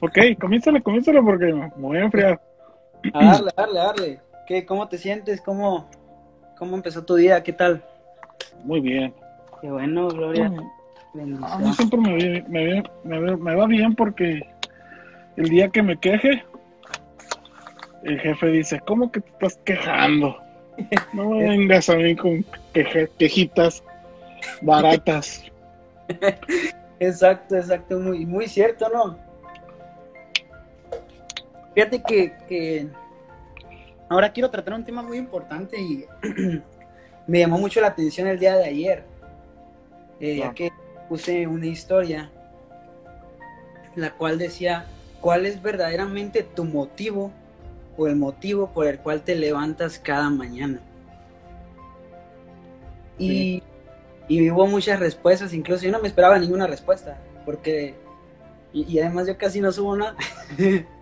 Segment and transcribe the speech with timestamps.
[0.00, 2.40] Ok, comiénzale, comiénzale porque me voy a enfriar.
[3.12, 4.20] A darle, a darle, a darle.
[4.46, 5.40] ¿Qué, ¿Cómo te sientes?
[5.40, 5.88] ¿Cómo,
[6.56, 7.42] ¿Cómo empezó tu día?
[7.42, 7.84] ¿Qué tal?
[8.64, 9.12] Muy bien.
[9.60, 10.50] Qué bueno, Gloria.
[11.14, 11.44] Mm.
[11.44, 14.40] A mí siempre me, me, me, me, va bien porque
[15.36, 16.44] el día que me queje,
[18.04, 20.36] el jefe dice, ¿cómo que te estás quejando?
[21.12, 22.44] No vengas a mí con
[23.18, 23.82] quejitas
[24.62, 25.44] baratas.
[27.00, 29.27] Exacto, exacto, muy, muy cierto, ¿no?
[31.78, 32.88] Fíjate que,
[34.08, 36.06] ahora quiero tratar un tema muy importante y
[37.28, 39.04] me llamó mucho la atención el día de ayer,
[40.18, 40.72] eh, ya que
[41.08, 42.32] puse una historia
[43.94, 44.86] la cual decía,
[45.20, 47.30] ¿cuál es verdaderamente tu motivo
[47.96, 50.80] o el motivo por el cual te levantas cada mañana?
[53.20, 53.62] Y,
[54.26, 57.94] y hubo muchas respuestas, incluso yo no me esperaba ninguna respuesta, porque,
[58.72, 60.16] y, además yo casi no subo nada.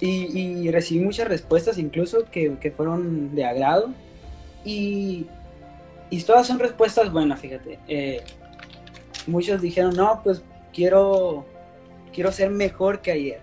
[0.00, 3.90] y, recibí muchas respuestas, incluso que, fueron de agrado.
[4.64, 5.26] Y,
[6.10, 7.78] y, todas son respuestas buenas, fíjate.
[7.88, 8.22] Eh,
[9.26, 11.44] muchos dijeron, no, pues quiero,
[12.12, 13.40] quiero ser mejor que ayer.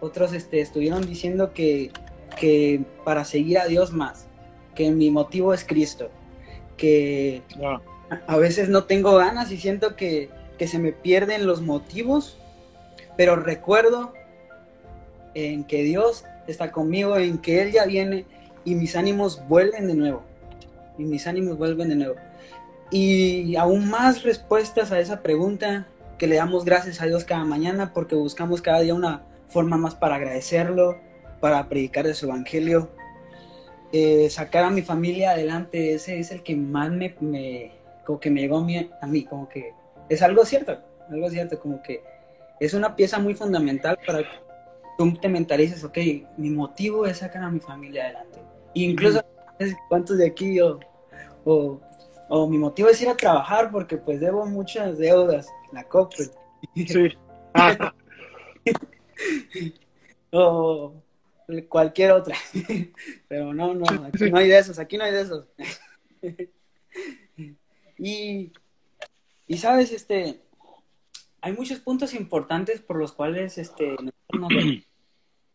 [0.00, 1.90] Otros este, estuvieron diciendo que,
[2.38, 4.26] que para seguir a Dios más,
[4.74, 6.10] que mi motivo es Cristo,
[6.76, 7.42] que
[8.26, 12.38] a veces no tengo ganas y siento que, que se me pierden los motivos,
[13.16, 14.12] pero recuerdo
[15.46, 18.24] en que Dios está conmigo, en que Él ya viene
[18.64, 20.22] y mis ánimos vuelven de nuevo.
[20.98, 22.14] Y mis ánimos vuelven de nuevo.
[22.90, 25.86] Y aún más respuestas a esa pregunta
[26.18, 29.94] que le damos gracias a Dios cada mañana porque buscamos cada día una forma más
[29.94, 30.98] para agradecerlo,
[31.40, 32.90] para predicar de su evangelio.
[33.92, 37.72] Eh, sacar a mi familia adelante, ese es el que más me, me
[38.04, 39.72] como que me llegó a mí, a mí, como que
[40.08, 40.78] es algo cierto,
[41.10, 42.02] algo cierto, como que
[42.60, 44.20] es una pieza muy fundamental para
[44.98, 45.96] tú te mentalices, ok,
[46.36, 48.40] mi motivo es sacar a mi familia adelante.
[48.74, 49.24] incluso,
[49.88, 50.80] ¿cuántos de aquí o,
[51.44, 56.30] o, mi motivo es ir a trabajar porque pues debo muchas deudas, la COPE.
[56.74, 57.16] Sí.
[60.32, 60.94] o
[61.68, 62.36] cualquier otra.
[63.28, 65.46] Pero no, no, aquí no hay de esos, aquí no hay de esos.
[67.98, 68.52] y,
[69.46, 70.40] y sabes, este,
[71.40, 73.96] hay muchos puntos importantes por los cuales este,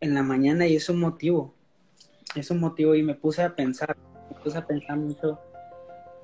[0.03, 1.53] en la mañana y es un motivo.
[2.35, 3.95] Es un motivo y me puse a pensar,
[4.29, 5.39] me puse a pensar mucho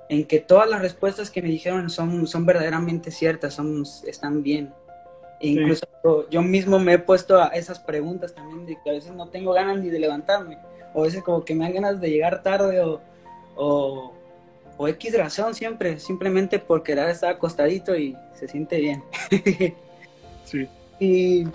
[0.09, 4.73] en que todas las respuestas que me dijeron son, son verdaderamente ciertas, son, están bien.
[5.39, 5.85] E incluso
[6.29, 9.53] yo mismo me he puesto a esas preguntas también de que a veces no tengo
[9.53, 10.57] ganas ni de levantarme,
[10.93, 12.99] o a veces como que me dan ganas de llegar tarde o,
[13.55, 14.13] o,
[14.75, 19.03] o X razón siempre, simplemente porque era estar acostadito y se siente bien.
[20.43, 20.67] sí.
[20.99, 21.45] Y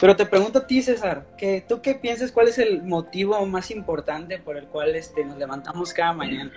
[0.00, 3.70] pero te pregunto a ti, César, que tú qué piensas, cuál es el motivo más
[3.70, 6.52] importante por el cual este, nos levantamos cada mañana.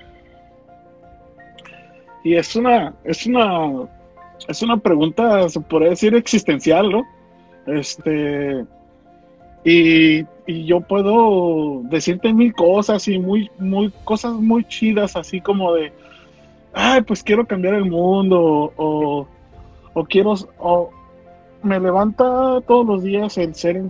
[2.24, 3.88] Y es una, es una,
[4.48, 7.04] es una pregunta, se podría decir existencial, ¿no?
[7.68, 8.66] Este,
[9.64, 15.74] y, y, yo puedo decirte mil cosas y muy, muy, cosas muy chidas, así como
[15.74, 15.92] de,
[16.74, 19.28] ay, pues quiero cambiar el mundo, o,
[19.94, 20.36] o quiero,
[21.68, 23.84] me levanta todos los días el ser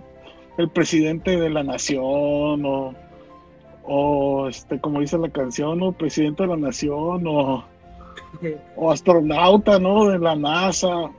[0.58, 2.94] el presidente de la nación o,
[3.84, 7.64] o este como dice la canción o presidente de la nación o,
[8.76, 11.12] o astronauta no de la NASA.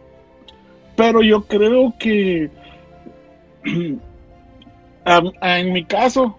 [0.96, 2.50] Pero yo creo que
[5.04, 6.36] en mi caso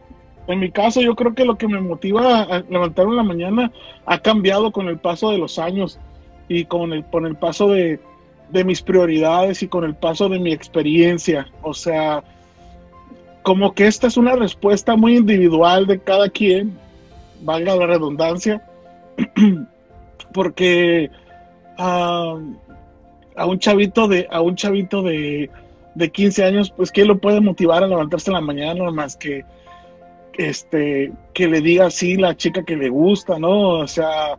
[0.47, 3.71] en mi caso yo creo que lo que me motiva a levantarme en la mañana
[4.05, 5.99] ha cambiado con el paso de los años
[6.47, 7.99] y con el, con el paso de,
[8.51, 11.47] de mis prioridades y con el paso de mi experiencia.
[11.61, 12.23] O sea,
[13.43, 16.77] como que esta es una respuesta muy individual de cada quien,
[17.41, 18.63] valga la redundancia,
[20.33, 21.09] porque
[21.77, 22.35] a
[23.45, 25.49] un chavito de, a un chavito de,
[25.95, 29.45] de 15 años, pues ¿qué lo puede motivar a levantarse en la mañana más que
[30.37, 33.79] este que le diga así la chica que le gusta, ¿no?
[33.79, 34.37] O sea,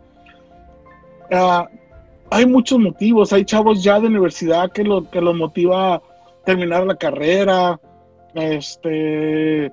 [1.30, 1.66] uh,
[2.30, 6.02] hay muchos motivos, hay chavos ya de universidad que lo que los motiva a
[6.44, 7.80] terminar la carrera,
[8.34, 9.72] este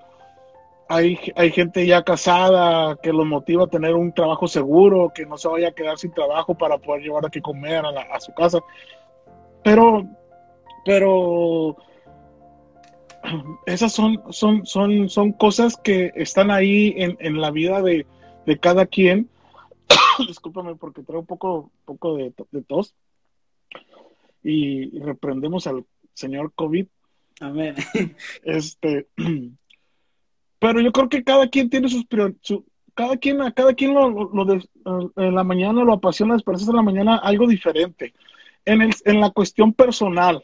[0.90, 5.38] hay, hay gente ya casada que los motiva a tener un trabajo seguro, que no
[5.38, 8.60] se vaya a quedar sin trabajo para poder llevar a que comer a, su casa.
[9.64, 10.08] Pero,
[10.86, 11.76] pero
[13.66, 18.06] esas son, son, son, son cosas que están ahí en, en la vida de,
[18.46, 19.30] de cada quien
[20.28, 22.34] discúlpame porque traigo un poco, poco de,
[22.68, 22.96] tos.
[24.44, 26.88] Y reprendemos al señor COVID.
[27.42, 27.76] Amén.
[28.44, 29.08] Este,
[30.60, 32.06] pero yo creo que cada quien tiene sus
[32.42, 34.68] su, cada quien, a cada quien lo, lo, de,
[35.18, 38.14] en la mañana lo apasiona despertarse en la mañana algo diferente.
[38.66, 40.44] En, el, en la cuestión personal,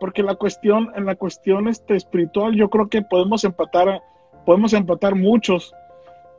[0.00, 4.02] porque la cuestión, en la cuestión este, espiritual, yo creo que podemos empatar,
[4.44, 5.72] podemos empatar muchos,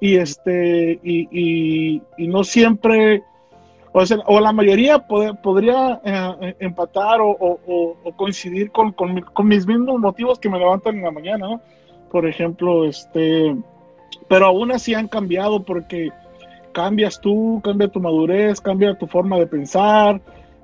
[0.06, 3.24] y este, y, y, no siempre,
[3.92, 9.16] o, sea, o la mayoría podría eh, empatar o, o, coincidir con, con,
[9.48, 11.60] mis mismos motivos que me levantan en la mañana.
[12.12, 13.56] Por ejemplo, este,
[14.28, 16.12] pero aún así han cambiado porque
[16.72, 20.22] cambias tú, cambia tu madurez, cambia tu forma de pensar,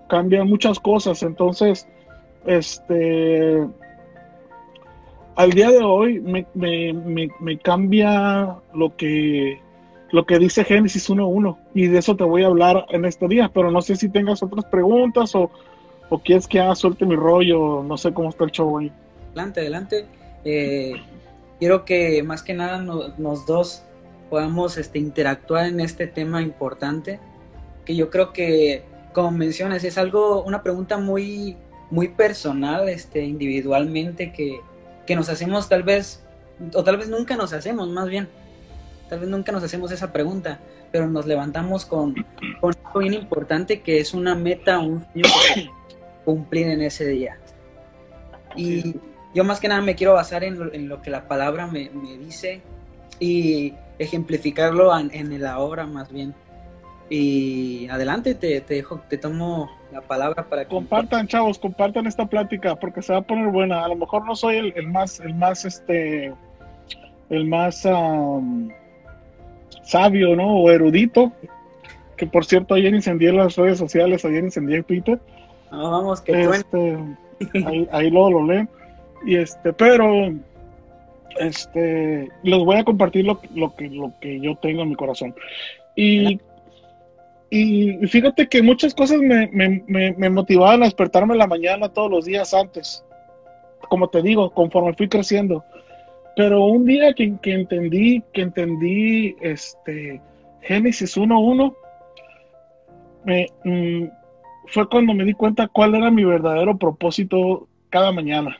[0.07, 1.87] cambian muchas cosas, entonces,
[2.45, 3.65] este,
[5.35, 9.59] al día de hoy me, me, me, cambia lo que,
[10.11, 13.49] lo que dice Génesis 1.1 y de eso te voy a hablar en este día,
[13.53, 15.49] pero no sé si tengas otras preguntas o,
[16.09, 18.91] o quieres que haga suelte mi rollo, no sé cómo está el show ahí.
[19.29, 20.05] Adelante, adelante.
[20.43, 20.93] Eh,
[21.59, 23.83] quiero que más que nada nos, dos
[24.29, 27.19] podamos este, interactuar en este tema importante,
[27.85, 28.83] que yo creo que,
[29.13, 31.57] como mencionas, es algo, una pregunta muy,
[31.89, 34.59] muy personal, este, individualmente, que,
[35.11, 36.23] que nos hacemos tal vez,
[36.73, 38.29] o tal vez nunca nos hacemos, más bien,
[39.09, 42.15] tal vez nunca nos hacemos esa pregunta, pero nos levantamos con,
[42.61, 45.69] con algo bien importante que es una meta, un sueño
[46.23, 47.37] cumplir en ese día.
[48.55, 48.95] Y
[49.35, 51.89] yo más que nada me quiero basar en lo, en lo que la palabra me,
[51.89, 52.61] me, dice
[53.19, 56.33] y ejemplificarlo en, en, la obra más bien.
[57.13, 60.69] Y adelante, te, te, dejo, te tomo la palabra para que...
[60.69, 63.83] Compartan, chavos, compartan esta plática porque se va a poner buena.
[63.83, 66.31] A lo mejor no soy el, el más, el más, este,
[67.29, 68.69] el más um,
[69.83, 70.55] sabio, ¿no?
[70.55, 71.33] O erudito.
[72.15, 75.19] Que por cierto, ayer incendié las redes sociales, ayer incendié Twitter.
[75.69, 76.97] No, vamos, que este,
[77.65, 78.69] ahí, ahí luego lo leen.
[79.25, 80.31] Y este, pero
[81.37, 85.35] este, les voy a compartir lo, lo, que, lo que yo tengo en mi corazón.
[85.97, 86.39] Y,
[87.51, 92.09] y fíjate que muchas cosas me, me, me, motivaban a despertarme en la mañana todos
[92.09, 93.03] los días antes.
[93.89, 95.63] Como te digo, conforme fui creciendo.
[96.35, 100.21] Pero un día que, que entendí, que entendí este
[100.61, 101.75] Génesis 1.1,
[103.25, 104.09] me, mm,
[104.67, 108.57] fue cuando me di cuenta cuál era mi verdadero propósito cada mañana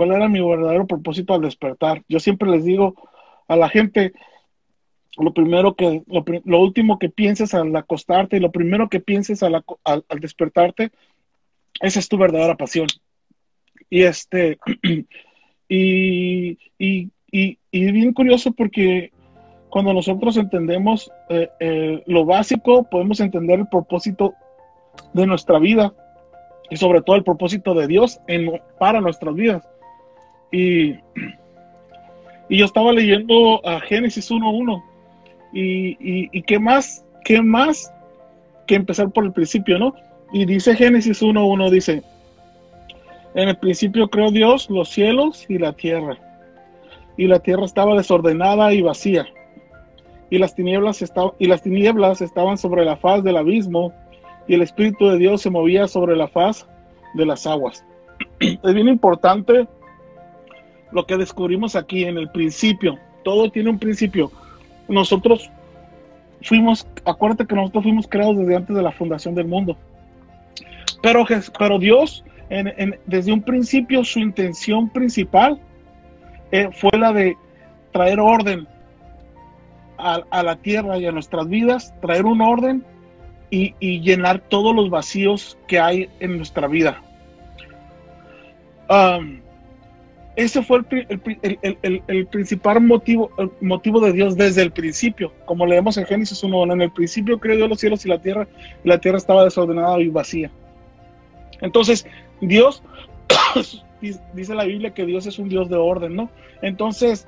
[0.00, 2.02] cuál era mi verdadero propósito al despertar.
[2.08, 2.94] Yo siempre les digo
[3.48, 4.14] a la gente,
[5.22, 6.02] lo primero que,
[6.44, 10.90] lo, último que pienses al acostarte y lo primero que pienses al, al, despertarte,
[11.80, 12.86] esa es tu verdadera pasión.
[13.88, 14.58] Y este,
[15.68, 19.12] y, y, y, y bien curioso porque
[19.68, 24.34] cuando nosotros entendemos eh, eh, lo básico, podemos entender el propósito
[25.12, 25.92] de nuestra vida
[26.70, 29.68] y sobre todo el propósito de Dios en, para nuestras vidas.
[30.52, 30.92] Y,
[32.48, 34.89] y yo estaba leyendo a Génesis 1.1
[35.52, 37.92] y, qué más, qué más
[38.66, 39.94] que empezar por el principio, ¿no?
[40.32, 42.02] Y dice Génesis 1.1, dice,
[43.34, 46.16] en el principio creó Dios los cielos y la tierra,
[47.16, 49.26] y la tierra estaba desordenada y vacía,
[50.30, 53.92] y las tinieblas, estaban, y las tinieblas estaban sobre la faz del abismo,
[54.46, 56.66] y el Espíritu de Dios se movía sobre la faz
[57.14, 57.84] de las aguas.
[58.40, 59.66] Es bien importante
[60.92, 62.98] lo que descubrimos aquí en el principio.
[63.22, 64.30] Todo tiene un principio.
[64.90, 65.50] Nosotros
[66.42, 69.76] fuimos, acuérdate que nosotros fuimos creados desde antes de la fundación del mundo.
[71.00, 71.24] Pero,
[71.58, 75.60] pero Dios, en, en, desde un principio, su intención principal
[76.50, 77.36] eh, fue la de
[77.92, 78.66] traer orden
[79.96, 82.84] a, la tierra y a nuestras vidas, traer un orden
[83.50, 87.02] y, y llenar todos los vacíos que hay en nuestra vida.
[88.88, 89.40] Um,
[90.36, 95.66] ese fue el, el, el, el, principal motivo, motivo de Dios desde el principio, como
[95.66, 98.46] leemos en Génesis 1, en el principio creó Dios los cielos y la tierra,
[98.84, 100.50] y la tierra estaba desordenada y vacía.
[101.60, 102.06] Entonces,
[102.40, 102.82] Dios,
[104.00, 106.30] dice la Biblia que Dios es un Dios de orden, ¿no?
[106.62, 107.26] Entonces,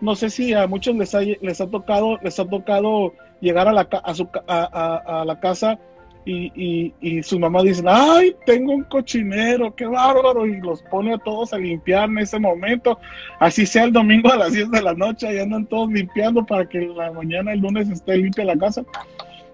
[0.00, 3.72] no sé si a muchos les ha, les ha tocado, les ha tocado llegar a
[3.72, 5.78] la, a su, a, a, a la casa
[6.24, 11.18] y, y, su mamá dice, ay, tengo un cochinero, qué bárbaro, y los pone a
[11.18, 12.98] todos a limpiar en ese momento,
[13.40, 16.68] así sea el domingo a las 10 de la noche, y andan todos limpiando para
[16.68, 18.84] que la mañana, el lunes, esté limpia la casa.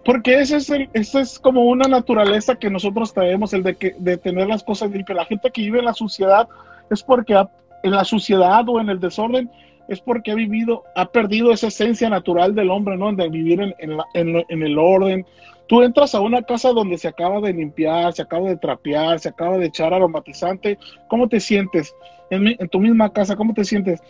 [0.05, 3.95] Porque ese es, el, ese es como una naturaleza que nosotros traemos, el de, que,
[3.99, 5.17] de tener las cosas limpias.
[5.17, 6.49] La gente que vive en la suciedad
[6.91, 7.43] es porque
[7.83, 9.51] en la suciedad o en el desorden
[9.89, 13.13] es porque ha vivido, ha perdido esa esencia natural del hombre, ¿no?
[13.13, 15.27] De vivir en, la, en, en el orden,
[15.67, 19.31] Tú entras a una casa donde se acaba de limpiar, se acaba de trapear, se
[19.31, 20.79] acaba de echar aromatizante.
[21.09, 21.95] ¿Cómo te sientes?
[22.31, 24.03] En, tu misma casa, ¿cómo te sientes?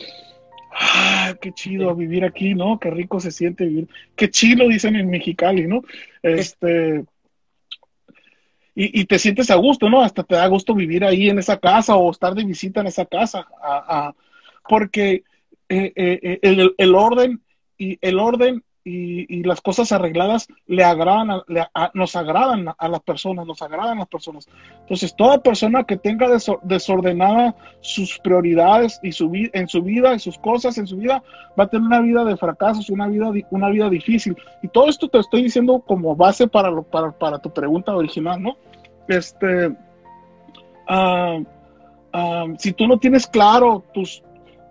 [0.73, 2.79] Ah, qué chido vivir aquí, ¿no?
[2.81, 3.89] Qué rico se siente vivir.
[4.17, 5.83] Qué chido dicen en Mexicali, ¿no?
[6.23, 7.05] Este.
[8.77, 10.03] Y, te sientes a gusto, ¿no?
[10.03, 13.05] Hasta te da gusto vivir ahí en esa casa o estar de visita en esa
[13.05, 13.47] casa.
[14.69, 15.23] porque
[15.69, 17.41] eh, eh, eh, el, el, orden
[17.79, 21.41] y el orden y, las cosas arregladas le agradan,
[21.95, 24.49] nos agradan a las personas, nos agradan a las personas.
[24.81, 26.29] Entonces, toda persona que tenga
[26.63, 31.23] desordenada sus prioridades y su en su vida, en sus cosas, en su vida,
[31.59, 34.37] va a tener una vida de fracasos, una vida, una vida difícil.
[34.63, 38.43] Y todo esto te estoy diciendo como base para, lo, para, para tu pregunta original,
[38.43, 38.57] ¿no?
[39.09, 39.75] Este,
[40.89, 41.39] ah,
[42.13, 44.23] ah, si tú no tienes claro tus,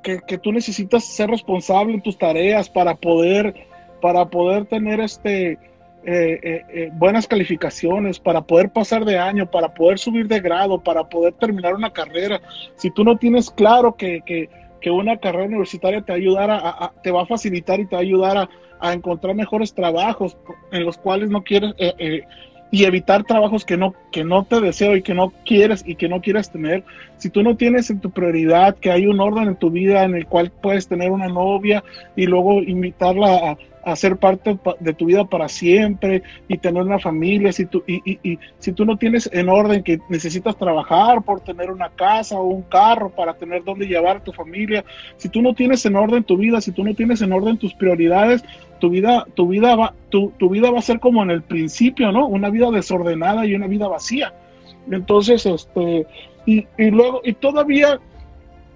[0.03, 3.72] que, que tú necesitas ser responsable en tus tareas para poder
[4.03, 5.57] para poder tener este, eh,
[6.03, 11.07] eh, eh, buenas calificaciones, para poder pasar de año, para poder subir de grado, para
[11.07, 12.41] poder terminar una carrera.
[12.75, 14.49] Si tú no tienes claro que, que,
[14.81, 18.03] que una carrera universitaria te, ayudará a, te va a facilitar y te va a
[18.03, 18.49] ayudar a,
[18.81, 20.35] a encontrar mejores trabajos
[20.73, 21.73] en los cuales no quieres
[22.73, 26.09] y evitar trabajos que no, que no te deseo y que no quieres y que
[26.09, 26.83] no quieres tener.
[27.17, 30.15] Si tú no tienes en tu prioridad que hay un orden en tu vida en
[30.15, 31.83] el cual puedes tener una novia
[32.15, 36.99] y luego invitarla a, a ser parte de tu vida para siempre y tener una
[36.99, 41.41] familia, si tú, y, y, si tú no tienes en orden que necesitas trabajar por
[41.41, 44.85] tener una casa o un carro para tener dónde llevar a tu familia,
[45.17, 47.73] si tú no tienes en orden tu vida, si tú no tienes en orden tus
[47.73, 48.43] prioridades,
[48.79, 52.11] tu vida, tu vida va, tu, tu vida va a ser como en el principio,
[52.11, 52.27] ¿no?
[52.27, 54.33] Una vida desordenada y una vida vacía.
[54.89, 56.05] Entonces, este,
[56.45, 57.99] y, y luego, y todavía,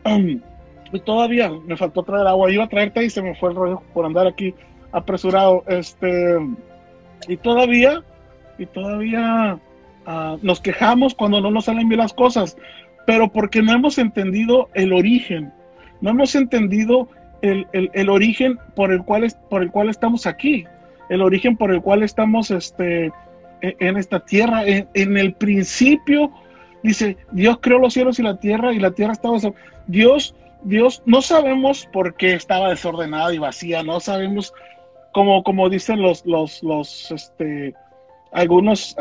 [0.05, 3.81] y todavía me faltó traer agua, iba a traerte y se me fue el rollo
[3.93, 4.53] por andar aquí
[4.91, 5.63] apresurado.
[5.67, 6.37] Este,
[7.27, 8.03] y todavía,
[8.57, 9.59] y todavía
[10.05, 12.57] ah, nos quejamos cuando no nos salen bien las cosas,
[13.05, 15.53] pero porque no hemos entendido el origen,
[16.01, 17.07] no hemos entendido
[17.41, 20.65] el, el, origen por el, cual es, por el cual estamos aquí,
[21.09, 23.11] el origen por el cual estamos este,
[23.61, 24.65] e, en esta tierra.
[24.65, 26.31] En, en el principio,
[26.83, 29.37] dice, Dios creó los cielos y la tierra y la tierra estaba...
[29.87, 34.53] Dios, Dios, no sabemos por qué estaba desordenada y vacía, no sabemos
[35.13, 37.73] como, como dicen los, los, los, este,
[38.31, 38.95] algunos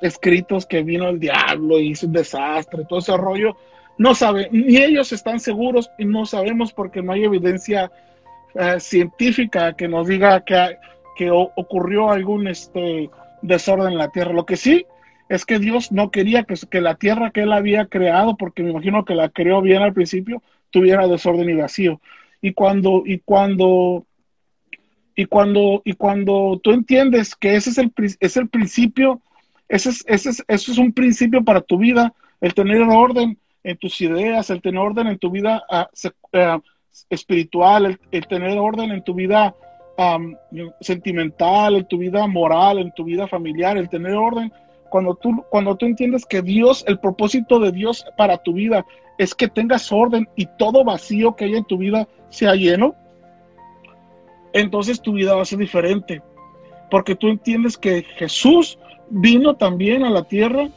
[0.00, 3.56] escritos que vino el diablo y hizo un desastre, todo ese rollo,
[3.98, 7.90] no saben, ni ellos están seguros y no sabemos porque no hay evidencia
[8.54, 10.76] eh, científica que nos diga que,
[11.16, 13.10] que ocurrió algún este,
[13.42, 14.32] desorden en la tierra.
[14.32, 14.86] Lo que sí
[15.28, 18.70] es que Dios no quería que, que la tierra que él había creado, porque me
[18.70, 22.00] imagino que la creó bien al principio, tuviera desorden y vacío.
[22.40, 24.04] Y cuando, y cuando
[25.14, 29.20] y cuando, y cuando tú entiendes que ese es el, es el principio,
[29.68, 33.76] ese es, ese es, eso es un principio para tu vida, el tener orden en
[33.76, 35.88] tus ideas, el tener orden en tu vida ah,
[37.10, 39.54] espiritual, el, tener orden en tu vida
[40.80, 44.52] sentimental, en tu vida moral, en tu vida familiar, el tener orden.
[44.90, 48.84] Cuando tú, cuando tú entiendes que Dios, el propósito de Dios para tu vida
[49.18, 52.94] es que tengas orden y todo vacío que hay en tu vida sea lleno,
[54.52, 56.22] entonces tu vida va a ser diferente.
[56.90, 58.78] Porque tú entiendes que Jesús
[59.08, 60.68] vino también a la tierra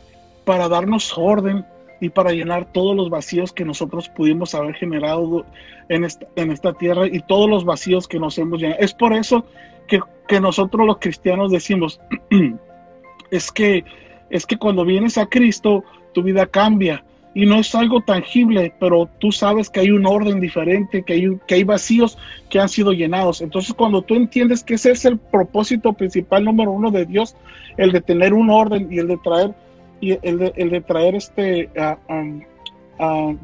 [0.45, 1.65] para darnos orden
[1.99, 5.45] y para llenar todos los vacíos que nosotros pudimos haber generado
[5.89, 8.79] en esta, en esta tierra y todos los vacíos que nos hemos llenado.
[8.81, 9.45] Es por eso
[9.87, 11.99] que, que nosotros los cristianos decimos,
[13.31, 13.83] es que,
[14.29, 17.03] es que cuando vienes a Cristo, tu vida cambia
[17.35, 21.37] y no es algo tangible, pero tú sabes que hay un orden diferente, que hay,
[21.45, 22.17] que hay vacíos
[22.49, 23.41] que han sido llenados.
[23.41, 27.35] Entonces, cuando tú entiendes que ese es el propósito principal número uno de Dios,
[27.75, 29.53] el de tener un orden y el de traer,
[29.99, 31.69] y el de, el de traer este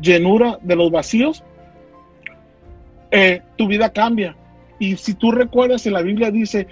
[0.01, 1.43] llenura de los vacíos,
[3.12, 4.38] eh, tu vida cambia.
[4.79, 6.65] Y si tú recuerdas, en la Biblia dice,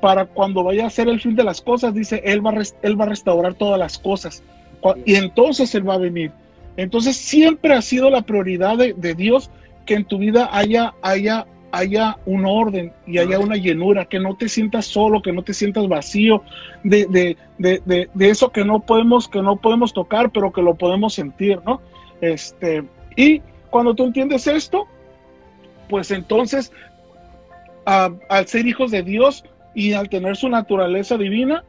[0.00, 3.06] para cuando vaya a ser el fin de las cosas, dice, Él va, él va
[3.06, 4.44] a restaurar todas las cosas.
[5.04, 6.30] Y entonces Él va a venir.
[6.76, 9.50] Entonces siempre ha sido la prioridad de, Dios
[9.86, 14.36] que en tu vida haya, haya, haya un orden y haya una llenura, que no
[14.36, 16.42] te sientas solo, que no te sientas vacío
[16.84, 20.74] de, de, de, de, eso que no podemos, que no podemos tocar, pero que lo
[20.74, 21.80] podemos sentir, ¿no?
[22.20, 22.84] Este,
[23.16, 24.86] y cuando tú entiendes esto,
[25.88, 26.72] pues entonces,
[27.84, 31.64] al ser hijos de Dios y al tener su naturaleza divina,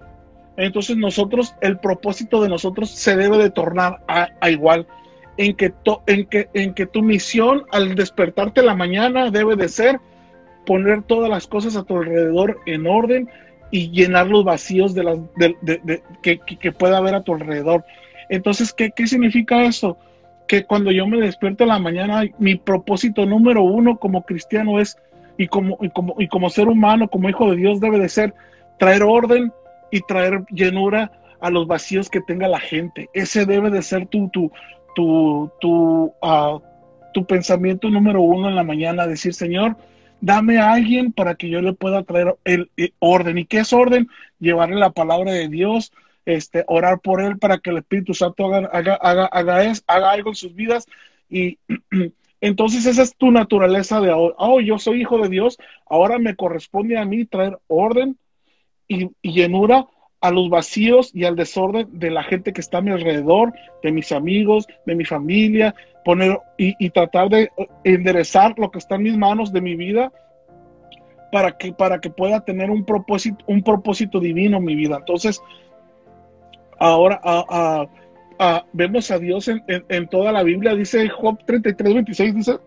[0.57, 4.85] entonces nosotros, el propósito de nosotros se debe de tornar a, igual,
[5.37, 5.73] en que,
[6.07, 9.99] en, que, en que tu misión al despertarte la mañana debe de ser
[10.65, 13.29] poner todas las cosas a tu alrededor en orden
[13.71, 15.19] y llenar los vacíos de las,
[16.21, 17.85] que, que, pueda haber a tu alrededor.
[18.29, 19.97] Entonces, ¿qué, ¿qué significa eso?
[20.47, 24.97] Que cuando yo me despierto la mañana, mi propósito número uno como cristiano es,
[25.37, 28.33] y como, y como, y como ser humano, como hijo de Dios, debe de ser
[28.77, 29.51] traer orden
[29.91, 33.09] y traer llenura a los vacíos que tenga la gente.
[33.13, 34.51] Ese debe de ser tu, tu,
[34.95, 36.61] tu, tu, uh,
[37.13, 39.75] tu pensamiento número uno en la mañana, decir, Señor,
[40.21, 42.69] dame a alguien para que yo le pueda traer el,
[42.99, 43.39] orden.
[43.39, 44.07] ¿Y qué es orden?
[44.39, 45.91] Llevarle la palabra de Dios,
[46.25, 50.29] este, orar por él para que el Espíritu Santo haga, haga, haga, haga, haga algo
[50.29, 50.85] en sus vidas.
[51.29, 51.57] Y
[52.41, 54.35] entonces esa es tu naturaleza de ahora.
[54.37, 55.57] Oh, yo soy hijo de Dios,
[55.87, 58.17] ahora me corresponde a mí traer orden
[58.91, 59.87] y, llenura
[60.19, 63.91] a los vacíos y al desorden de la gente que está a mi alrededor, de
[63.91, 65.73] mis amigos, de mi familia,
[66.05, 67.49] poner y, tratar de
[67.83, 70.11] enderezar lo que está en mis manos de mi vida
[71.31, 74.97] para que, para que pueda tener un propósito, un propósito divino en mi vida.
[74.97, 75.41] Entonces,
[76.77, 77.21] ahora
[78.73, 82.59] vemos a Dios en, toda la Biblia, dice Job 33, 26, dice,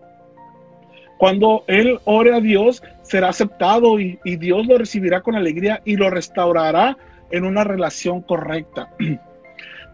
[1.18, 6.11] cuando él ore a Dios, será aceptado y, Dios lo recibirá con alegría y lo
[6.11, 6.97] restaurará
[7.30, 8.90] en una relación correcta.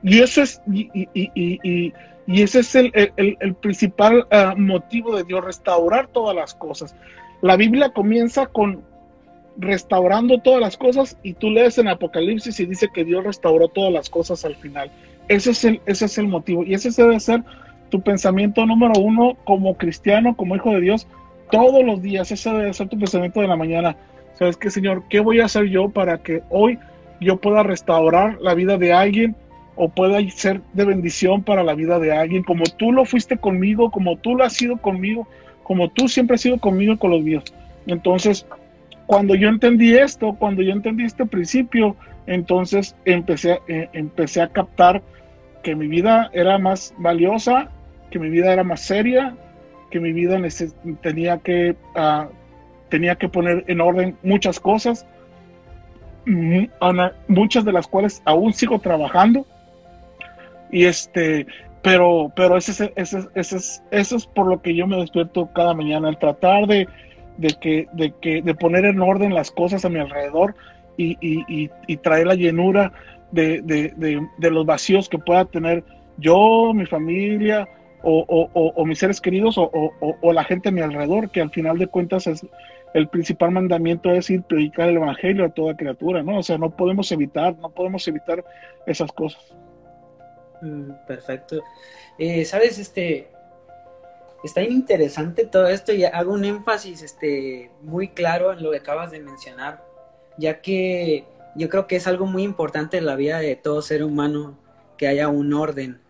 [0.03, 1.93] Y eso es, y,
[2.27, 6.97] ese es el, principal ah, motivo de Dios, restaurar todas las cosas.
[7.43, 8.83] La Biblia comienza con
[9.59, 13.93] restaurando todas las cosas y tú lees en Apocalipsis y dice que Dios restauró todas
[13.93, 14.91] las cosas al final.
[15.29, 17.45] Ese es el, ese es el motivo y ese debe ser
[17.91, 21.07] tu pensamiento número uno como cristiano, como hijo de Dios,
[21.51, 22.31] todos los días.
[22.33, 23.97] Ese debe ser tu pensamiento de la mañana.
[24.35, 25.03] ¿Sabes qué, Señor?
[25.09, 26.79] ¿Qué voy a hacer yo para que hoy
[27.21, 29.37] yo pueda restaurar la vida de alguien
[29.77, 33.91] o pueda ser de bendición para la vida de alguien, como tú lo fuiste conmigo,
[33.91, 35.27] como tú lo has sido conmigo,
[35.63, 37.45] como tú siempre has sido conmigo con los míos.
[37.87, 38.47] Entonces,
[39.07, 45.03] cuando yo entendí esto, cuando yo entendí este principio, entonces empecé, eh, empecé a captar
[45.63, 47.71] que mi vida era más valiosa,
[48.11, 49.35] que mi vida era más seria,
[49.91, 50.39] que mi vida
[51.01, 52.27] tenía que, uh,
[52.89, 55.07] tenía que poner en orden muchas cosas
[57.29, 59.47] muchas de las cuales aún sigo trabajando.
[60.71, 61.47] Y este,
[61.83, 66.19] pero, pero ese, es, eso es por lo que yo me despierto cada mañana, el
[66.19, 66.87] tratar de,
[67.39, 70.55] de, que, de, que, de poner en orden las cosas a mi alrededor
[70.97, 72.93] y, y, y, traer la llenura
[73.33, 73.95] de, de,
[74.37, 75.83] de, los vacíos que pueda tener
[76.19, 77.67] yo, mi familia,
[78.03, 81.51] o, o, o, mis seres queridos o, o, la gente a mi alrededor, que al
[81.51, 82.47] final de cuentas es,
[82.95, 86.39] el principal mandamiento es ir predicar el evangelio a toda criatura, ¿no?
[86.39, 88.45] O sea, no podemos evitar, no podemos evitar
[88.87, 89.55] esas cosas.
[90.63, 91.63] Mm, perfecto.
[92.19, 93.29] Eh, Sabes, este,
[94.43, 99.11] está interesante todo esto y hago un énfasis, este, muy claro en lo que acabas
[99.11, 99.85] de mencionar,
[100.39, 104.03] ya que yo creo que es algo muy importante en la vida de todo ser
[104.05, 104.59] humano
[104.97, 106.01] que haya un orden,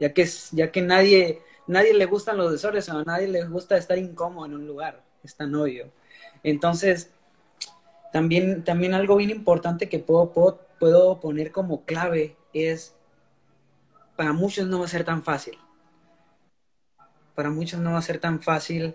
[0.00, 3.98] ya que ya que nadie, nadie le gustan los desórdenes a nadie le gusta estar
[3.98, 5.90] incómodo en un lugar, es tan obvio.
[6.42, 7.10] Entonces,
[8.12, 10.30] también, también algo bien importante que puedo,
[10.78, 12.94] puedo, poner como clave es,
[14.14, 15.58] para muchos no va a ser tan fácil.
[17.34, 18.94] Para muchos no va a ser tan fácil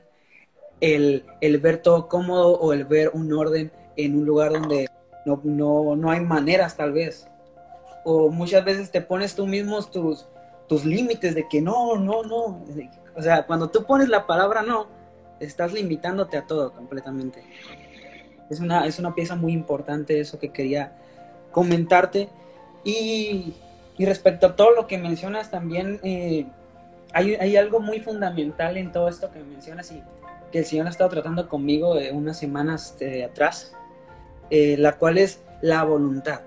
[0.80, 1.26] el,
[1.62, 4.88] ver todo cómodo o el ver un orden en un lugar donde
[5.26, 7.28] no, no, hay maneras tal vez.
[8.06, 10.28] O muchas veces te pones tú mismo tus,
[10.70, 12.64] tus límites de que no, no, no.
[13.16, 14.88] O sea, cuando tú pones la palabra no,
[15.40, 17.44] estás limitándote a todo completamente.
[18.50, 20.94] Es una, es una pieza muy importante eso que quería
[21.52, 22.30] comentarte.
[22.86, 23.56] Y,
[23.98, 26.46] respecto a todo lo que mencionas también, eh,
[27.12, 30.02] hay, algo muy fundamental en todo esto que mencionas y
[30.54, 33.74] que el Señor ha estado tratando conmigo de unas semanas de atrás,
[34.52, 36.42] eh, la cual es la voluntad,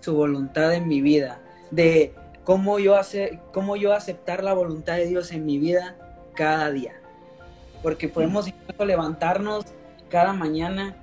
[0.00, 1.40] su voluntad en mi vida,
[1.72, 5.96] de cómo yo, hace, cómo yo aceptar la voluntad de Dios en mi vida
[6.34, 6.94] cada día
[7.84, 9.66] porque podemos levantarnos
[10.08, 10.96] cada mañana,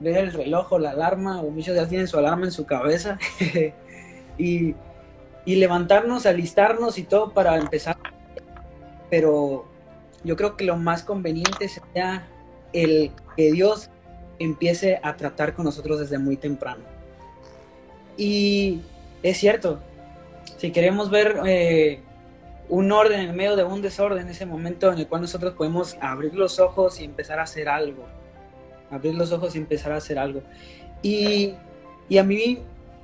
[0.00, 3.18] ver el reloj o la alarma, o muchos ya tienen su alarma en su cabeza,
[4.38, 4.74] y,
[5.46, 7.96] levantarnos, alistarnos y todo para empezar.
[9.08, 9.64] Pero
[10.24, 12.28] yo creo que lo más conveniente sería
[12.74, 13.88] el que Dios
[14.38, 16.84] empiece a tratar con nosotros desde muy temprano.
[18.18, 18.82] Y
[19.22, 19.80] es cierto,
[20.56, 22.00] si queremos ver eh,
[22.68, 26.34] un orden en medio de un desorden, ese momento en el cual nosotros podemos abrir
[26.34, 28.04] los ojos y empezar a hacer algo.
[28.90, 30.42] Abrir los ojos y empezar a hacer algo.
[31.02, 31.54] Y,
[32.08, 32.60] y a mí,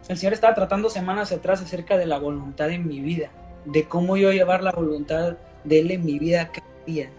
[0.09, 3.31] el Señor estaba tratando semanas atrás acerca de la voluntad en mi vida,
[3.65, 7.11] de cómo yo llevar la voluntad de Él en mi vida cada día.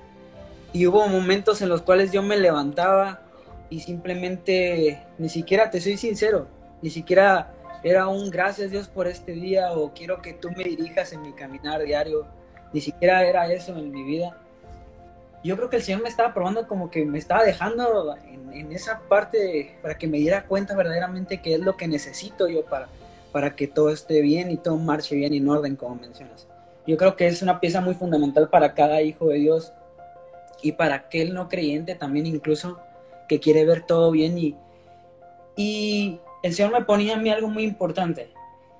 [0.74, 3.22] Y hubo momentos en los cuales yo me levantaba
[3.70, 6.48] y simplemente, ni siquiera, te soy sincero,
[6.82, 11.12] ni siquiera era un gracias Dios por este día o quiero que tú me dirijas
[11.12, 12.26] en mi caminar diario,
[12.72, 14.38] ni siquiera era eso en mi vida.
[15.44, 18.72] Yo creo que el Señor me estaba probando como que me estaba dejando en, en
[18.72, 22.88] esa parte para que me diera cuenta verdaderamente qué es lo que necesito yo para,
[23.34, 26.48] para que todo esté bien y todo marche bien y en orden, como mencionas.
[26.88, 29.74] Yo creo que es una pieza muy fundamental para cada hijo de Dios
[30.62, 32.80] y para aquel no creyente también incluso
[33.28, 34.56] que quiere ver todo bien y,
[35.58, 38.32] y el Señor me ponía a mí algo muy importante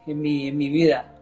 [0.06, 1.16] en mi, en mi vida,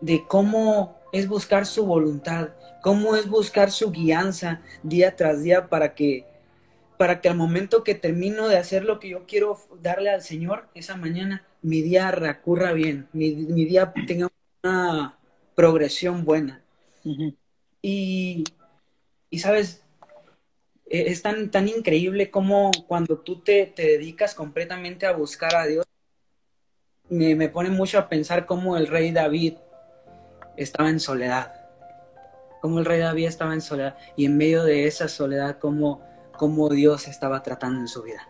[0.00, 2.50] de cómo es buscar su voluntad,
[2.82, 6.26] cómo es buscar su guianza día tras día para que,
[6.98, 10.68] para que al momento que termino de hacer lo que yo quiero darle al Señor
[10.74, 14.28] esa mañana, mi día recurra bien, mi, mi día tenga
[14.62, 15.18] una
[15.54, 16.62] progresión buena.
[17.80, 18.44] y,
[19.30, 19.82] y, sabes,
[20.90, 25.84] es tan, tan increíble como cuando tú te, te dedicas completamente a buscar a Dios,
[27.08, 29.54] me, me, pone mucho a pensar cómo el rey David
[30.56, 31.54] estaba en soledad,
[32.60, 36.02] cómo el rey David estaba en soledad y en medio de esa soledad cómo,
[36.36, 38.28] cómo Dios estaba tratando en su vida.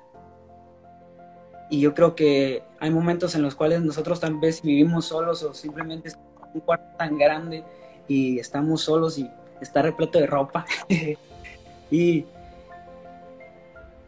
[1.70, 5.52] Y yo creo que hay momentos en los cuales nosotros tal vez vivimos solos o
[5.52, 6.16] simplemente en
[6.54, 7.62] un cuarto tan grande
[8.06, 10.64] y estamos solos y está repleto de ropa.
[11.90, 12.24] y,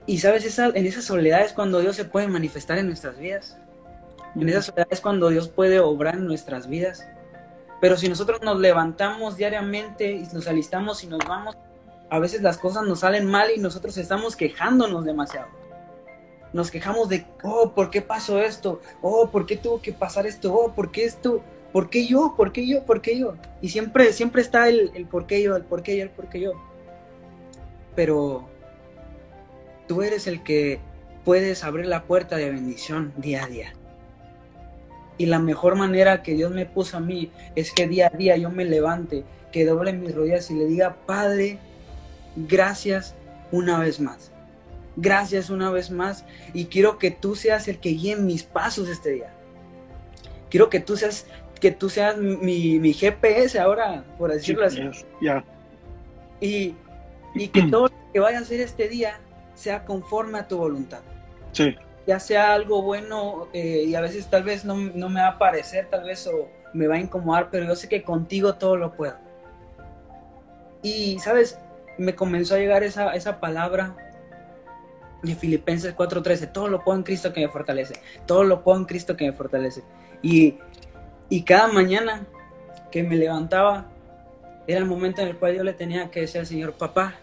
[0.07, 3.59] y sabes, esa, en esa soledad es cuando Dios se puede manifestar en nuestras vidas.
[4.35, 7.07] En esa soledad es cuando Dios puede obrar en nuestras vidas.
[7.81, 11.57] Pero si nosotros nos levantamos diariamente y nos alistamos y nos vamos,
[12.11, 15.49] a veces las cosas nos salen mal y nosotros estamos quejándonos demasiado.
[16.53, 18.81] Nos quejamos de, oh, ¿por qué pasó esto?
[19.01, 20.53] Oh, ¿por qué tuvo que pasar esto?
[20.53, 21.41] Oh, ¿por qué esto?
[21.73, 22.35] ¿Por qué yo?
[22.37, 22.85] ¿Por qué yo?
[22.85, 23.35] ¿Por qué yo?
[23.63, 26.29] Y siempre, siempre está el, el por qué yo, el por qué yo, el por
[26.29, 26.53] qué yo.
[27.95, 28.49] Pero
[29.91, 30.79] tú eres el que
[31.25, 33.73] puedes abrir la puerta de bendición día a día.
[35.19, 38.37] Y la mejor manera que Dios me puso a mí es que día a día
[38.37, 41.59] yo me levante, que doble mis rodillas y le diga, Padre,
[42.37, 43.17] gracias
[43.51, 44.31] una vez más.
[44.95, 46.25] Gracias una vez más.
[46.55, 49.33] Y quiero que tú seas el que guíe mis pasos este día.
[50.51, 51.27] Quiero que tú seas,
[51.61, 54.83] que tú seas mi, mi GPS ahora, por decirlo así.
[55.21, 55.45] Ya.
[56.41, 56.77] Y,
[57.35, 59.19] y que todo lo que vaya a hacer este día
[59.61, 61.01] sea conforme a tu voluntad.
[61.53, 61.77] Sí
[62.11, 65.39] ya sea algo bueno eh, y a veces tal vez no, no, me va a
[65.39, 68.97] parecer, tal vez o me va a incomodar, pero yo sé que contigo todo lo
[68.97, 69.15] puedo.
[70.83, 71.57] Y, ¿sabes?
[71.99, 73.95] Me comenzó a llegar esa, esa palabra
[75.23, 77.95] de Filipenses 4:13, todo lo puedo en Cristo que me fortalece,
[78.27, 79.85] todo lo puedo en Cristo que me fortalece.
[80.21, 80.59] Y,
[81.29, 82.27] y cada mañana
[82.91, 83.87] que me levantaba,
[84.67, 87.15] era el momento en el cual yo le tenía que decir al Señor, papá,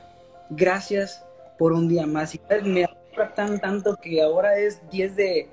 [0.50, 1.27] gracias
[1.58, 2.36] por un día más.
[2.36, 2.88] Y me
[3.36, 5.50] tan tanto que ahora es 10 de,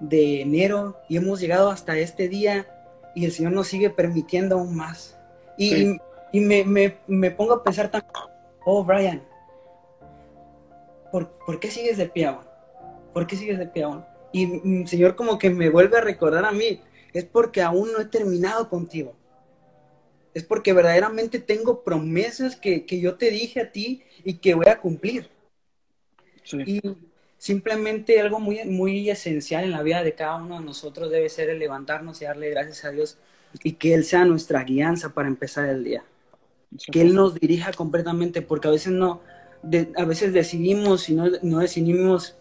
[0.00, 2.66] de enero y hemos llegado hasta este día
[3.14, 5.16] y el Señor nos sigue permitiendo aún más.
[5.56, 5.96] Y,
[6.32, 8.02] y me, me, me, pongo a pensar tan,
[8.64, 9.22] oh Brian,
[11.12, 12.44] ¿por, ¿por qué sigues de pie aún?
[13.12, 14.04] ¿Por qué sigues de pie aún?
[14.32, 16.80] Y el Señor como que me vuelve a recordar a mí,
[17.12, 19.14] es porque aún no he terminado contigo.
[20.34, 24.66] Es porque verdaderamente tengo promesas que, que yo te dije a ti y que voy
[24.66, 25.30] a cumplir.
[26.52, 26.80] Y
[27.36, 31.50] simplemente algo muy, muy esencial en la vida de cada uno de nosotros debe ser
[31.50, 33.18] el levantarnos y darle gracias a Dios
[33.62, 36.04] y que Él sea nuestra guianza para empezar el día.
[36.90, 39.20] Que Él nos dirija completamente, porque a veces no,
[39.96, 42.36] a veces decidimos y no, no decidimos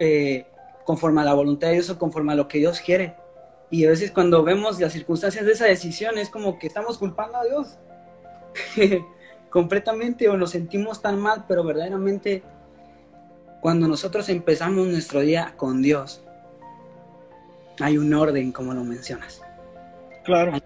[0.00, 0.46] eh,
[0.84, 3.14] conforme a la voluntad de Dios o conforme a lo que Dios quiere.
[3.70, 7.38] Y a veces cuando vemos las circunstancias de esa decisión es como que estamos culpando
[7.38, 7.78] a Dios
[9.50, 12.42] completamente o nos sentimos tan mal, pero verdaderamente
[13.64, 16.22] cuando nosotros empezamos nuestro día con Dios,
[17.80, 19.40] hay un orden, como lo mencionas.
[20.22, 20.58] Claro.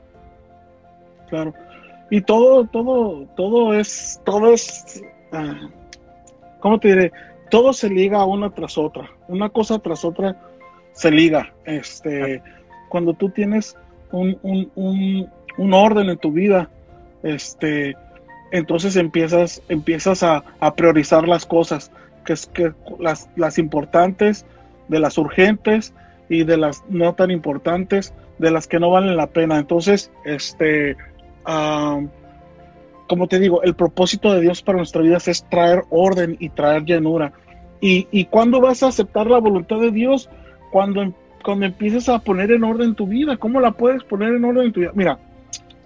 [1.28, 1.54] Claro.
[2.10, 5.68] Y todo, todo, todo es, todo es, uh,
[6.58, 7.12] ¿cómo te diré?
[7.52, 9.08] Todo se liga una tras otra.
[9.28, 10.36] Una cosa tras otra
[10.90, 11.54] se liga.
[11.66, 12.42] Este,
[12.88, 13.76] cuando tú tienes
[14.10, 16.68] un, un, un, un orden en tu vida,
[17.22, 17.96] este,
[18.50, 21.92] entonces empiezas, empiezas a, a priorizar las cosas
[22.28, 24.44] que es que las, importantes,
[24.88, 25.94] de las urgentes
[26.28, 29.56] y de las no tan importantes, de las que no valen la pena.
[29.56, 30.94] Entonces, este,
[33.06, 36.84] como te digo, el propósito de Dios para nuestra vida es traer orden y traer
[36.84, 37.32] llenura.
[37.80, 40.28] Y, y cuando vas a aceptar la voluntad de Dios,
[40.70, 44.70] cuando, cuando empieces a poner en orden tu vida, ¿cómo la puedes poner en orden
[44.70, 44.92] tu vida?
[44.94, 45.18] Mira,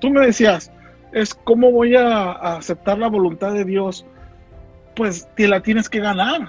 [0.01, 0.73] tú me decías,
[1.13, 4.05] es cómo voy a aceptar la voluntad de Dios
[4.95, 6.49] pues te la tienes que ganar.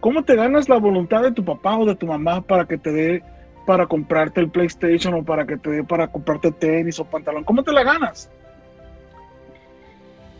[0.00, 2.92] ¿Cómo te ganas la voluntad de tu papá o de tu mamá para que te
[2.92, 3.22] dé
[3.66, 7.44] para comprarte el PlayStation o para que te dé para comprarte tenis o pantalón?
[7.44, 8.30] ¿Cómo te la ganas?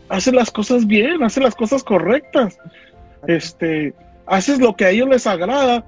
[0.07, 2.57] Haces las cosas bien, haces las cosas correctas.
[3.27, 3.93] Este,
[4.25, 5.83] haces lo que a ellos les agrada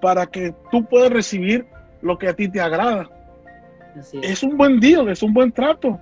[0.00, 1.66] para que tú puedas recibir
[2.02, 3.08] lo que a ti te agrada.
[4.22, 4.42] es.
[4.42, 5.98] un buen deal, es un buen trato.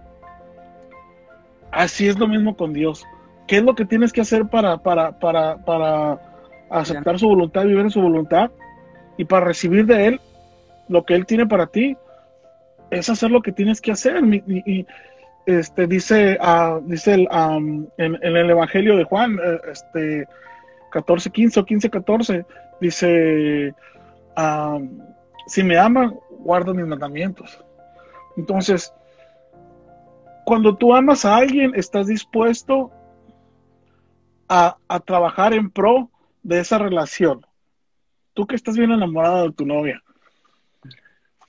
[1.70, 3.04] Así es lo mismo con Dios.
[3.46, 6.20] ¿Qué es lo que tienes que hacer para, para, para, para
[6.70, 8.50] aceptar su voluntad, vivir en su voluntad
[9.16, 10.20] y para recibir de Él
[10.88, 11.96] lo que Él tiene para ti?
[12.90, 14.22] Es hacer lo que tienes que hacer.
[14.24, 14.86] Y,
[15.46, 17.26] este, dice, uh, dice
[17.96, 20.28] en, el Evangelio de Juan, eh, este,
[20.92, 22.44] 14, 15 o 15, 14,
[22.80, 23.74] dice,
[25.46, 27.58] si me ama, guarda mis mandamientos.
[28.36, 28.92] Entonces,
[30.44, 32.90] cuando tú amas a alguien, estás dispuesto
[34.52, 36.10] a, trabajar en pro
[36.42, 37.46] de esa relación.
[38.34, 40.02] Tú que estás bien enamorada de tu novia,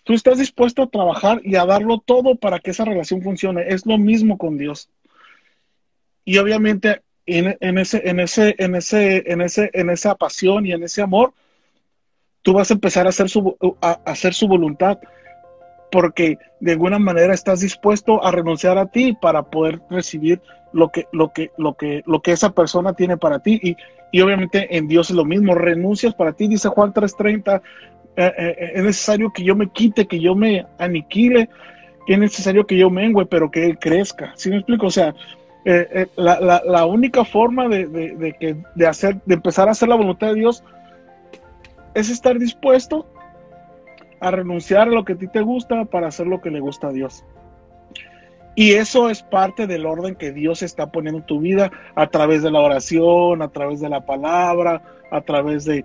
[0.03, 3.65] tú estás dispuesto a trabajar y a darlo todo para que esa relación funcione.
[3.67, 4.89] Es lo mismo con Dios.
[6.23, 10.71] Y obviamente en, en, ese, en, ese, en, ese, en, ese, en esa pasión y
[10.71, 11.33] en ese amor,
[12.41, 14.99] tú vas a empezar a hacer su, a hacer su voluntad
[15.93, 21.05] porque de alguna manera estás dispuesto a renunciar a ti para poder recibir lo que,
[21.11, 23.59] lo que, lo que, lo que esa persona tiene para ti.
[23.61, 23.77] Y,
[24.11, 27.61] y obviamente en Dios es lo mismo, renuncias para ti, dice Juan 3:30,
[28.15, 31.47] eh, eh, eh, es necesario que yo me quite, que yo me aniquile,
[32.07, 34.33] es necesario que yo mengue, pero que Él crezca.
[34.35, 34.87] ¿Sí me explico?
[34.87, 35.13] O sea,
[36.15, 39.95] la, la, la, única forma de, de, que, de, hacer, de empezar a hacer la
[39.95, 40.63] voluntad de Dios
[41.93, 43.05] es estar dispuesto
[44.23, 46.87] a renunciar a lo que a ti te gusta para hacer lo que le gusta
[46.87, 47.25] a Dios.
[48.55, 52.41] Y eso es parte del orden que Dios está poniendo en tu vida a través
[52.41, 54.81] de la oración, a través de la palabra,
[55.11, 55.83] a través de,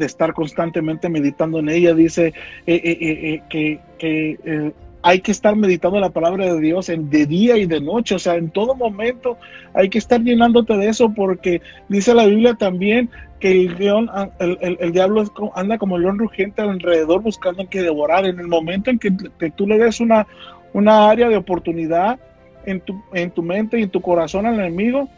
[0.00, 1.92] estar constantemente meditando en ella.
[1.92, 2.34] Dice eh,
[2.66, 7.58] eh, eh, que, que hay que estar meditando la palabra de Dios en, de día
[7.58, 9.36] y de noche, o sea, en todo momento
[9.74, 14.92] hay que estar llenándote de eso porque dice la Biblia también que el, león, el,
[14.92, 15.24] diablo
[15.54, 18.26] anda como el león rugiente alrededor buscando en que devorar.
[18.26, 19.10] En el momento en que,
[19.50, 20.26] tú le des una,
[20.72, 22.18] una área de oportunidad
[22.66, 25.08] en tu, en tu mente y en tu corazón al enemigo,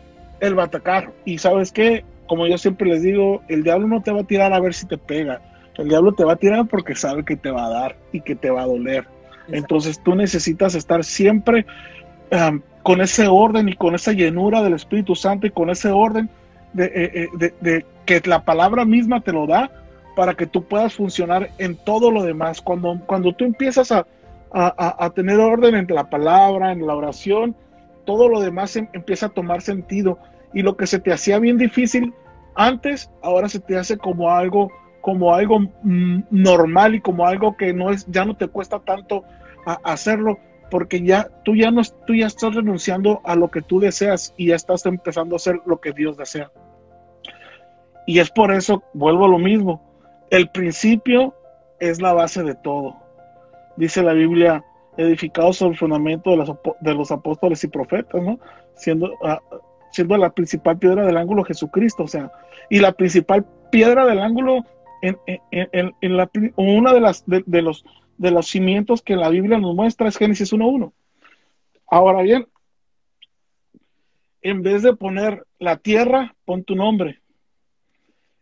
[0.40, 1.12] él va a atacar.
[1.24, 4.52] Y sabes que, como yo siempre les digo, el diablo no te va a tirar
[4.52, 5.40] a ver si te pega.
[5.76, 8.36] El diablo te va a tirar porque sabe que te va a dar y que
[8.36, 9.06] te va a doler.
[9.48, 11.64] Entonces tú necesitas estar siempre
[12.82, 16.28] con ese orden y con esa llenura del Espíritu Santo y con ese orden
[16.76, 19.70] eh, eh, de, que la palabra misma te lo da
[20.14, 22.60] para que tú puedas funcionar en todo lo demás.
[22.60, 24.06] Cuando, cuando tú empiezas a,
[25.14, 27.54] tener orden entre la palabra, en la oración,
[28.04, 30.18] todo lo demás em, empieza a tomar sentido.
[30.52, 32.12] Y lo que se te hacía bien difícil
[32.56, 37.72] antes, ahora se te hace como algo, como algo mm, normal y como algo que
[37.72, 39.24] no es, ya no te cuesta tanto
[39.84, 40.38] hacerlo,
[40.70, 44.86] porque ya tú ya no estás renunciando a lo que tú deseas y ya estás
[44.86, 46.50] empezando a hacer lo que Dios desea.
[48.06, 49.82] Y es por eso, vuelvo a lo mismo,
[50.30, 51.34] el principio
[51.80, 52.96] es la base de todo.
[53.76, 54.64] Dice la Biblia,
[54.96, 58.38] edificado sobre el fundamento de los, apóstoles y profetas, ¿no?
[58.74, 59.40] Siendo, ah,
[59.92, 62.30] siendo la principal piedra del ángulo Jesucristo, o sea,
[62.68, 64.64] y la principal piedra del ángulo
[65.02, 67.84] en, en, en, una de las de, los
[68.20, 70.92] de los cimientos que la Biblia nos muestra es Génesis 1.1.
[71.86, 72.46] Ahora bien,
[74.42, 77.22] en vez de poner la tierra, pon tu nombre.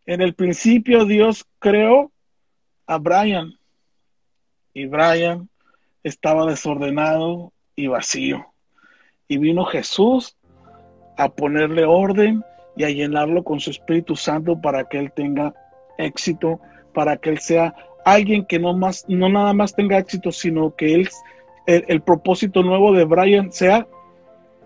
[0.04, 2.10] En el principio Dios creó
[2.88, 3.56] a Brian
[4.74, 5.48] y Brian
[6.02, 8.52] estaba desordenado y vacío.
[9.28, 10.36] Y vino Jesús
[11.16, 12.42] a ponerle orden
[12.76, 15.54] y a llenarlo con su Espíritu Santo para que él tenga
[15.98, 16.60] éxito,
[16.92, 17.76] para que él sea
[18.12, 21.08] alguien que no, más, no nada más tenga éxito, sino que él,
[21.66, 23.86] el, propósito nuevo de Brian sea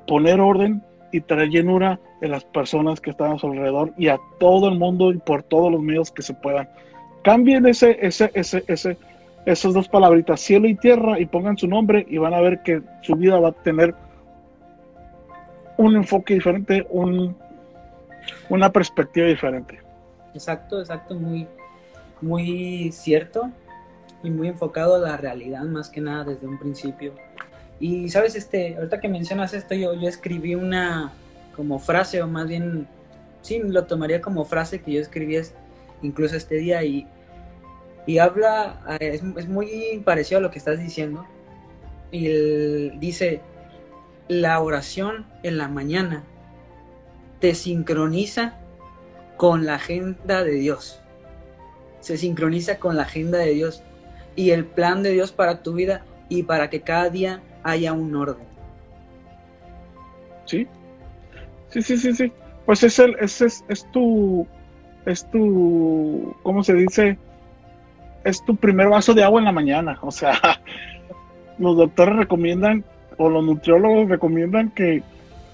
[0.06, 4.18] poner orden y traer llenura en las personas que están a su alrededor y a
[4.38, 6.68] todo el mundo y por todos los medios que se puedan.
[7.22, 8.96] Cambien ese, ese, ese, ese,
[9.44, 12.82] esas dos palabritas, cielo y tierra, y pongan su nombre y van a ver que
[13.02, 13.94] su vida va a tener
[15.76, 17.36] un enfoque diferente, un,
[18.48, 19.80] una perspectiva diferente.
[20.34, 21.46] Exacto, exacto, muy,
[22.22, 23.50] muy cierto
[24.22, 27.12] y muy enfocado a la realidad más que nada desde un principio.
[27.80, 31.12] Y sabes, este, ahorita que mencionas esto, yo, yo escribí una
[31.56, 32.86] como frase, o más bien,
[33.42, 35.38] sí, lo tomaría como frase que yo escribí
[36.00, 37.06] incluso este día y,
[38.06, 41.26] y habla, es, es, muy parecido a lo que estás diciendo.
[42.12, 43.40] Y dice,
[44.28, 46.22] la oración en la mañana
[47.40, 48.54] te sincroniza
[49.36, 51.01] con la agenda de Dios.
[52.02, 53.82] Se sincroniza con la agenda de Dios
[54.36, 58.14] y el plan de Dios para tu vida y para que cada día haya un
[58.14, 58.44] orden.
[60.46, 60.66] Sí,
[61.70, 62.32] sí, sí, sí, sí.
[62.66, 64.46] Pues es, el, es, es, es tu,
[65.06, 67.16] es tu, ¿cómo se dice?
[68.24, 69.98] Es tu primer vaso de agua en la mañana.
[70.02, 70.34] O sea,
[71.58, 72.84] los doctores recomiendan,
[73.16, 75.02] o los nutriólogos recomiendan que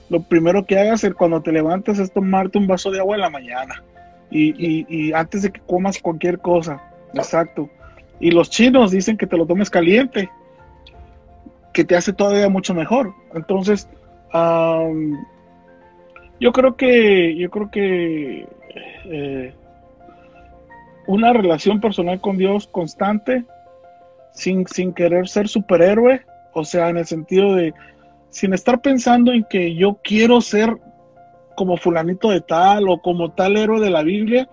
[0.08, 3.30] lo primero que hagas cuando te levantes es tomarte un vaso de agua en la
[3.30, 3.82] mañana.
[4.30, 6.82] Y, y, y antes de que comas cualquier cosa.
[7.14, 7.70] Exacto.
[8.20, 10.28] Y los chinos dicen que te lo tomes caliente,
[11.72, 13.14] que te hace todavía mucho mejor.
[13.34, 13.88] Entonces,
[16.40, 18.46] yo creo que, yo creo que
[19.04, 19.54] eh,
[21.06, 23.44] una relación personal con Dios constante,
[24.32, 27.72] sin, sin querer ser superhéroe, o sea, en el sentido de,
[28.30, 30.76] sin estar pensando en que yo quiero ser
[31.58, 34.48] como fulanito de tal o como tal héroe de la Biblia,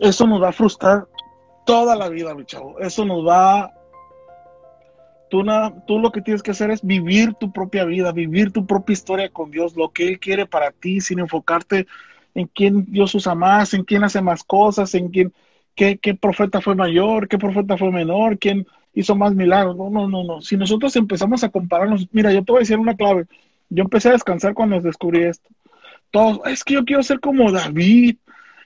[0.00, 1.06] eso nos va a frustrar
[1.66, 2.78] toda la vida, mi chavo.
[2.78, 3.74] Eso nos va...
[5.28, 5.44] Tú,
[5.86, 9.28] tú lo que tienes que hacer es vivir tu propia vida, vivir tu propia historia
[9.28, 11.86] con Dios, lo que Él quiere para ti, sin enfocarte
[12.34, 15.34] en quién Dios usa más, en quién hace más cosas, en quién,
[15.74, 19.76] qué, qué profeta fue mayor, qué profeta fue menor, quién hizo más milagros.
[19.76, 20.40] No, no, no, no.
[20.40, 23.26] Si nosotros empezamos a compararnos, mira, yo te voy a decir una clave.
[23.70, 25.48] Yo empecé a descansar cuando descubrí esto.
[26.10, 28.16] Todo, es que yo quiero ser como David,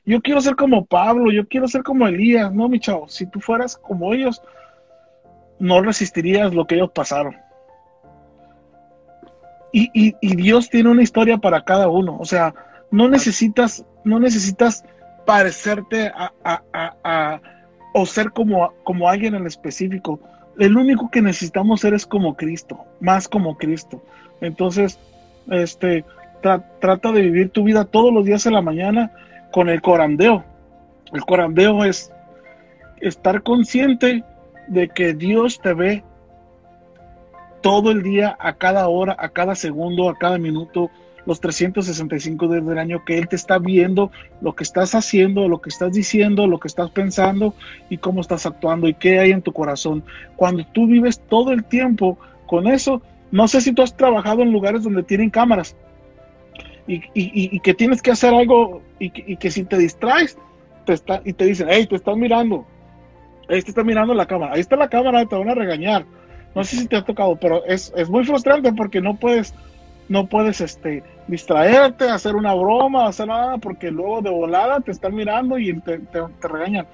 [0.05, 2.53] yo quiero ser como Pablo, yo quiero ser como Elías.
[2.53, 4.43] No, mi chavo, si tú fueras como ellos,
[5.59, 7.37] no resistirías lo que ellos pasaron.
[9.75, 12.19] Y, Dios tiene una historia para cada uno.
[12.19, 12.55] O sea,
[12.91, 14.85] no necesitas, no necesitas
[15.25, 17.41] parecerte a,
[17.95, 20.21] o ser como, como alguien en específico.
[20.59, 24.03] El único que necesitamos ser es como Cristo, más como Cristo.
[24.43, 24.99] Entonces,
[25.51, 26.05] este,
[26.81, 29.13] trata de vivir tu vida todos los días en la mañana
[29.53, 30.45] con el corandeo.
[31.13, 32.13] El corandeo es
[33.01, 34.25] estar consciente
[34.69, 36.05] de que Dios te ve
[37.63, 40.91] todo el día, a cada hora, a cada segundo, a cada minuto,
[41.25, 45.61] los 365 días del año, que Él te está viendo lo que estás haciendo, lo
[45.61, 47.55] que estás diciendo, lo que estás pensando
[47.89, 50.03] y cómo estás actuando y qué hay en tu corazón.
[50.35, 53.01] Cuando tú vives todo el tiempo con eso,
[53.33, 55.75] no sé si tú has trabajado en lugares donde tienen cámaras,
[56.87, 60.37] y, que tienes que hacer algo y que, si te distraes
[60.85, 62.67] te está, y te dicen, hey, te están mirando,
[63.49, 66.05] ahí te está mirando la cámara, ahí está la cámara, te van a regañar.
[66.55, 69.55] No sé si te ha tocado, pero es, muy frustrante porque no puedes,
[70.09, 75.15] no puedes este, distraerte, hacer una broma, hacer nada, porque luego de volada te están
[75.15, 76.01] mirando y te,
[76.43, 76.87] regañan.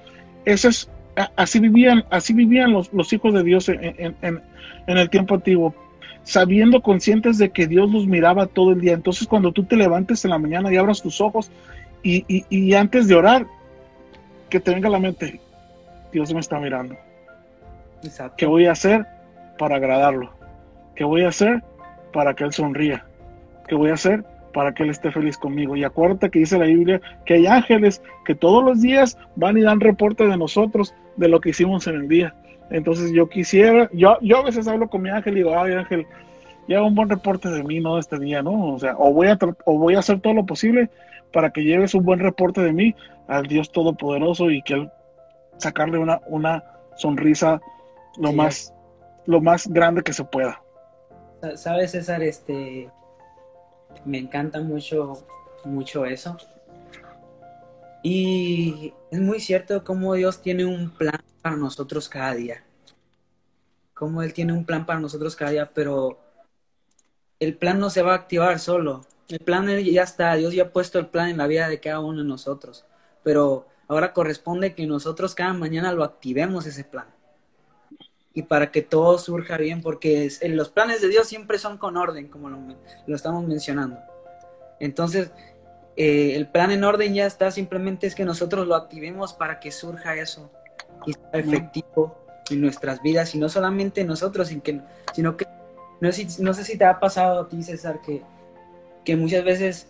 [0.45, 0.89] Eso es,
[1.35, 4.41] así vivían, así vivían los, los hijos de Dios en, en
[4.97, 5.73] el tiempo antiguo
[6.23, 8.93] sabiendo conscientes de que Dios los miraba todo el día.
[8.93, 11.51] Entonces cuando tú te levantes en la mañana y abras tus ojos
[12.03, 13.45] y, antes de orar,
[14.49, 15.39] que te venga a la mente,
[16.11, 16.95] Dios me está mirando.
[18.37, 19.05] ¿Qué voy a hacer
[19.57, 20.31] para agradarlo?
[20.95, 21.63] ¿Qué voy a hacer
[22.13, 23.05] para que Él sonría?
[23.67, 25.75] ¿Qué voy a hacer para que Él esté feliz conmigo?
[25.75, 29.61] Y acuérdate que dice la Biblia que hay ángeles que todos los días van y
[29.61, 32.33] dan reporte de nosotros, de lo que hicimos en el día.
[32.69, 36.05] Entonces yo quisiera, yo, yo a veces hablo con mi ángel y digo, ay ángel,
[36.67, 37.97] lleva un buen reporte de mí, ¿no?
[37.97, 38.75] Este día, ¿no?
[38.75, 40.89] O sea, o voy a, o voy a hacer todo lo posible
[41.33, 42.95] para que lleves un buen reporte de mí
[43.27, 44.91] al Dios Todopoderoso y que él
[45.57, 46.63] sacarle una, una
[46.95, 47.59] sonrisa
[48.17, 48.73] lo más,
[49.25, 50.61] lo más grande que se pueda.
[51.55, 52.89] Sabes, César, este
[54.05, 55.25] me encanta mucho,
[55.65, 56.37] mucho eso.
[58.03, 62.63] Y es muy cierto cómo Dios tiene un plan para nosotros cada día.
[63.93, 66.19] Cómo Él tiene un plan para nosotros cada día, pero
[67.39, 69.05] el plan no se va a activar solo.
[69.27, 71.99] El plan ya está, Dios ya ha puesto el plan en la vida de cada
[71.99, 72.85] uno de nosotros.
[73.23, 77.07] Pero ahora corresponde que nosotros cada mañana lo activemos ese plan.
[78.33, 82.27] Y para que todo surja bien, porque los planes de Dios siempre son con orden,
[82.27, 82.59] como lo,
[83.05, 83.99] lo estamos mencionando.
[84.79, 85.31] Entonces,
[85.97, 89.71] eh, el plan en orden ya está, simplemente es que nosotros lo activemos para que
[89.71, 90.49] surja eso
[91.05, 92.17] y sea efectivo
[92.49, 94.47] en nuestras vidas, y no solamente nosotros,
[95.13, 95.47] sino que
[96.01, 98.21] no sé, no sé si te ha pasado a ti, César, que,
[99.03, 99.87] que muchas veces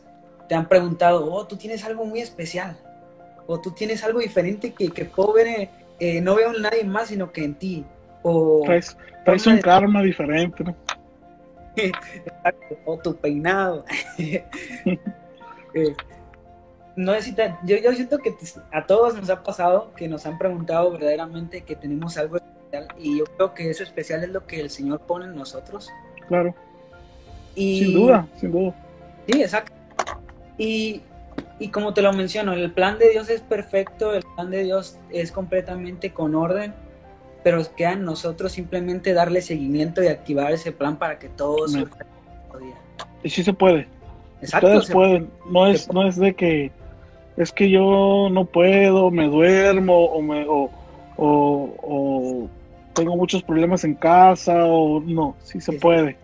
[0.47, 2.77] te han preguntado, oh, tú tienes algo muy especial,
[3.47, 7.09] o tú tienes algo diferente que, que puedo ver, eh, no veo en nadie más,
[7.09, 7.85] sino que en ti.
[8.23, 10.75] O, traes, un karma diferente, ¿no?
[12.85, 13.85] o tu peinado.
[15.75, 15.95] Eh,
[16.99, 18.35] no necesita, yo, yo siento que
[18.73, 23.19] a todos nos ha pasado que nos han preguntado verdaderamente que tenemos algo especial y
[23.19, 25.89] yo creo que eso especial es lo que el Señor pone en nosotros.
[26.27, 26.53] Claro.
[27.55, 28.75] sin duda, sin duda.
[29.27, 29.73] Sí, exacto.
[30.57, 31.01] Y
[31.57, 34.97] y como te lo menciono, el plan de Dios es perfecto, el plan de Dios
[35.09, 36.73] es completamente con orden,
[37.43, 42.05] pero queda en nosotros simplemente darle seguimiento y activar ese plan para que todo surja.
[43.23, 43.87] Y sí se puede.
[44.41, 44.67] Exacto.
[44.67, 45.29] Ustedes pueden.
[45.49, 46.71] No es, no es de que
[47.39, 50.69] es que yo no puedo, me duermo o me o,
[51.17, 52.49] o,
[52.93, 56.17] tengo muchos problemas en casa o no, sí se puede.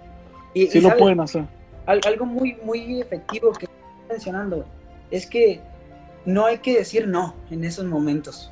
[0.54, 1.46] Y, sí lo pueden hacer.
[1.86, 4.66] Algo muy muy efectivo que estoy mencionando
[5.10, 5.62] es que
[6.26, 8.52] no hay que decir no en esos momentos.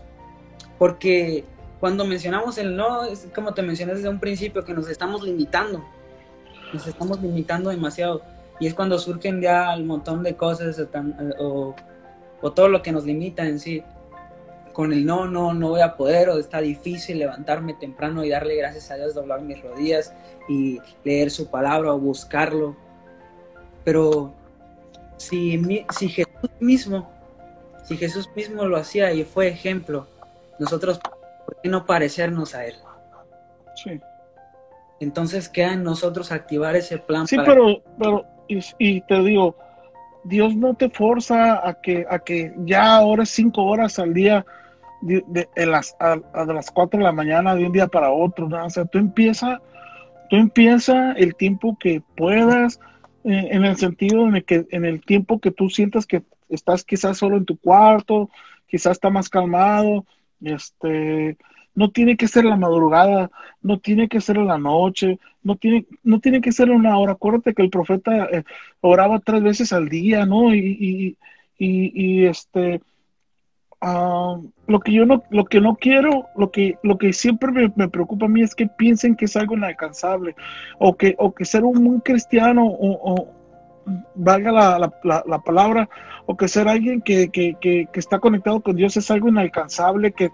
[0.80, 1.44] Porque
[1.82, 5.84] cuando mencionamos el no, es como te mencioné desde un principio, que nos estamos limitando.
[6.72, 8.22] Nos estamos limitando demasiado.
[8.62, 10.88] Y es cuando surgen ya un montón de cosas o,
[11.40, 11.76] o,
[12.52, 13.84] todo lo que nos limita en sí.
[14.74, 18.56] Con el no, no, no voy a poder, o está difícil levantarme temprano y darle
[18.56, 20.14] gracias a Dios, doblar mis rodillas
[20.50, 22.76] y leer su palabra o buscarlo.
[23.84, 24.34] Pero
[25.18, 27.10] si, si Jesús mismo,
[27.84, 30.08] si Jesús mismo lo hacía y fue ejemplo,
[30.60, 31.00] nosotros,
[31.46, 32.76] ¿por qué no parecernos a Él?
[33.76, 34.00] Sí.
[35.00, 37.28] Entonces queda en nosotros activar ese plan.
[37.28, 39.56] Sí, pero, pero y, te digo,
[40.24, 44.46] Dios no te forza a que, a que ya ahora cinco horas al día,
[45.02, 46.16] de, las, a,
[46.46, 48.66] las cuatro de la mañana, de un día para otro, ¿no?
[48.66, 49.62] o sea, tú empieza,
[50.30, 52.80] tú empieza el tiempo que puedas,
[53.26, 57.18] en el sentido en el que en el tiempo que tú sientas que estás quizás
[57.18, 58.30] solo en tu cuarto,
[58.68, 60.06] quizás está más calmado,
[60.42, 61.38] este,
[61.76, 66.20] no tiene que ser la madrugada, no tiene que ser la noche, no tiene, no
[66.20, 67.14] tiene que ser una hora.
[67.14, 68.44] Acuérdate que el profeta eh,
[68.82, 70.54] oraba tres veces al día, ¿no?
[70.54, 71.18] Y,
[71.58, 72.82] y, este,
[73.82, 77.90] ah, lo que yo no, lo que no quiero, lo que, lo que siempre me,
[77.90, 80.36] preocupa a mí es que piensen que es algo inalcanzable,
[80.80, 83.30] o que, o que ser un, cristiano, o,
[84.16, 85.90] valga la, la, palabra,
[86.26, 90.12] o que ser alguien que, que, que, que, está conectado con Dios es algo inalcanzable,
[90.12, 90.32] que,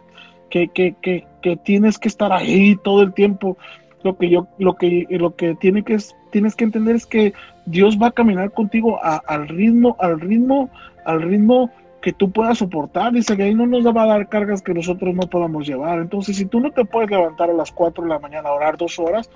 [0.49, 1.25] que,
[1.63, 3.57] tienes que estar ahí todo el tiempo.
[4.03, 5.97] Lo que yo, lo que, lo que tiene que
[6.31, 7.33] tienes que entender es que
[7.65, 10.69] Dios va a caminar contigo al ritmo, al ritmo,
[11.05, 11.71] al ritmo
[12.01, 13.13] que tú puedas soportar.
[13.13, 15.99] Dice que ahí no nos va a dar cargas que nosotros no podamos llevar.
[15.99, 18.77] Entonces, si tú no te puedes levantar a las 4 de la mañana a orar
[18.77, 19.29] dos horas,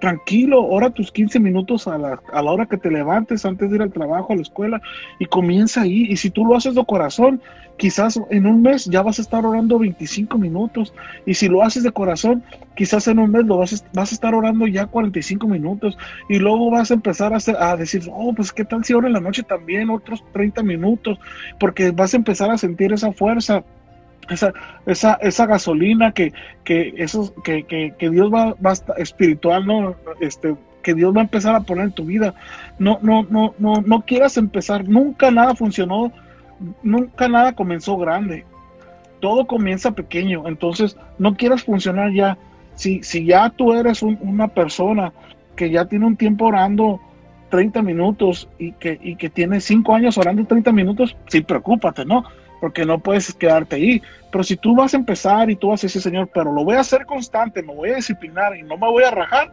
[0.00, 3.76] tranquilo, ora tus 15 minutos a la, a la hora que te levantes antes de
[3.76, 4.80] ir al trabajo, a la escuela,
[5.18, 6.06] y comienza ahí.
[6.08, 7.40] Y si tú lo haces de corazón,
[7.80, 10.92] quizás en un mes ya vas a estar orando 25 minutos.
[11.24, 12.44] Y si lo haces de corazón,
[12.76, 15.96] quizás en un mes lo vas, a, vas a estar orando ya 45 minutos.
[16.28, 17.38] Y luego vas a empezar a,
[17.70, 21.18] a decir, oh, pues qué tal si ahora en la noche también otros 30 minutos,
[21.58, 23.64] porque vas a empezar a sentir esa fuerza
[24.28, 24.52] esa,
[24.84, 29.96] esa, esa gasolina que, que, eso, que, que, Dios va, va espiritual, ¿no?
[30.20, 32.34] Este, que Dios va a empezar a poner en tu vida.
[32.78, 34.86] No, no, no, no, no quieras empezar.
[34.86, 36.12] Nunca nada funcionó,
[36.82, 38.44] nunca nada comenzó grande.
[39.20, 40.48] Todo comienza pequeño.
[40.48, 42.38] Entonces, no quieras funcionar ya.
[42.74, 45.12] Si, si ya tú eres una persona
[45.56, 47.00] que ya tiene un tiempo orando
[47.50, 52.24] 30 minutos y que, y que tiene 5 años orando 30 minutos, sí, preocúpate, ¿no?
[52.60, 54.02] porque no puedes quedarte ahí.
[54.30, 56.76] Pero si tú vas a empezar y tú vas a decir, Señor, pero lo voy
[56.76, 59.50] a hacer constante, me voy a disciplinar y no me voy a rajar,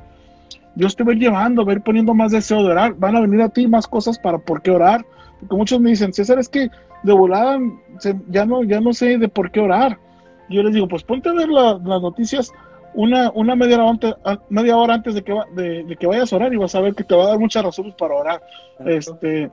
[0.76, 3.16] Dios te va a ir llevando, va a ir poniendo más deseo de orar, van
[3.16, 5.04] a venir a ti más cosas para por qué orar.
[5.40, 6.70] Porque muchos me dicen, César, es que
[7.04, 7.60] de volada
[8.30, 9.98] ya no, ya no sé de por qué orar.
[10.50, 12.52] yo les digo, pues ponte a ver las noticias
[12.94, 14.16] una, una media, hora antes,
[14.50, 17.04] media hora antes de que, de, que vayas a orar y vas a ver que
[17.04, 18.42] te va a dar muchas razones para orar.
[18.86, 19.52] Este,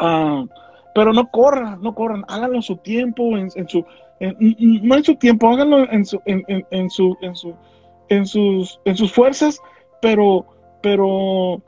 [0.00, 0.46] uh,
[0.94, 3.84] pero no corran, no corran, háganlo en su tiempo, en, su,
[4.20, 7.54] no en su tiempo, háganlo en su, en, en, su, en su,
[8.08, 9.58] en sus, en sus fuerzas,
[10.00, 10.46] pero,
[10.82, 11.62] pero,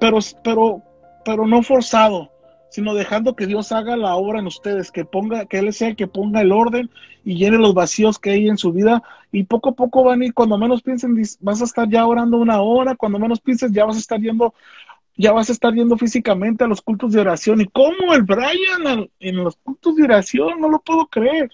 [0.00, 0.82] pero, pero,
[1.24, 2.30] pero no forzado,
[2.74, 5.94] sino dejando que Dios haga la obra en ustedes, que ponga, que Él sea el
[5.94, 6.90] que ponga el orden
[7.24, 9.00] y llene los vacíos que hay en su vida,
[9.30, 12.60] y poco a poco van ir, cuando menos piensen, vas a estar ya orando una
[12.62, 14.54] hora, cuando menos pienses, ya vas a estar yendo
[15.16, 17.60] ya vas a estar yendo físicamente a los cultos de oración.
[17.60, 20.60] ¿Y cómo el Brian en los cultos de oración?
[20.60, 21.52] No lo puedo creer.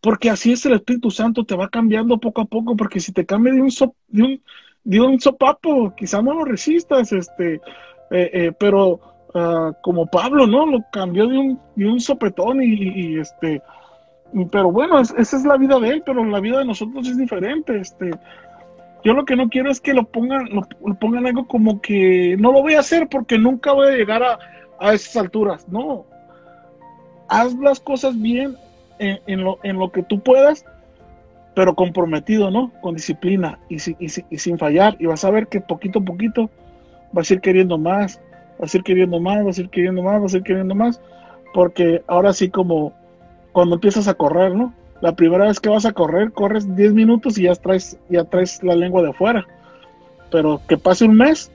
[0.00, 3.26] Porque así es el Espíritu Santo, te va cambiando poco a poco, porque si te
[3.26, 3.70] cambia de un,
[4.06, 4.42] de un,
[4.84, 7.54] de un sopapo, quizá no lo resistas, este,
[8.12, 10.66] eh, eh, pero ah, como Pablo, ¿no?
[10.66, 13.62] Lo cambió de un, de un sopetón y, este,
[14.50, 17.78] pero bueno, esa es la vida de él, pero la vida de nosotros es diferente,
[17.78, 18.10] este,
[19.06, 20.62] yo lo que no quiero es que lo pongan, lo,
[20.96, 24.92] pongan algo como que no lo voy a hacer porque nunca voy a llegar a,
[24.92, 25.68] esas alturas.
[25.68, 26.04] No.
[27.28, 28.56] Haz las cosas bien
[28.98, 30.64] en, lo, en lo que tú puedas,
[31.54, 32.72] pero comprometido, ¿no?
[32.80, 34.96] Con disciplina y, y, sin fallar.
[34.98, 36.50] Y vas a ver que poquito a poquito
[37.12, 38.20] vas a ir queriendo más
[38.58, 41.00] vas a ir queriendo más, vas a ir queriendo más, vas a ir queriendo más,
[41.54, 42.92] porque ahora sí como
[43.52, 44.74] cuando empiezas a correr, ¿no?
[45.00, 48.62] La primera vez que vas a correr, corres 10 minutos y ya traes, ya traes
[48.62, 49.46] la lengua de afuera.
[50.30, 51.50] Pero que pase un mes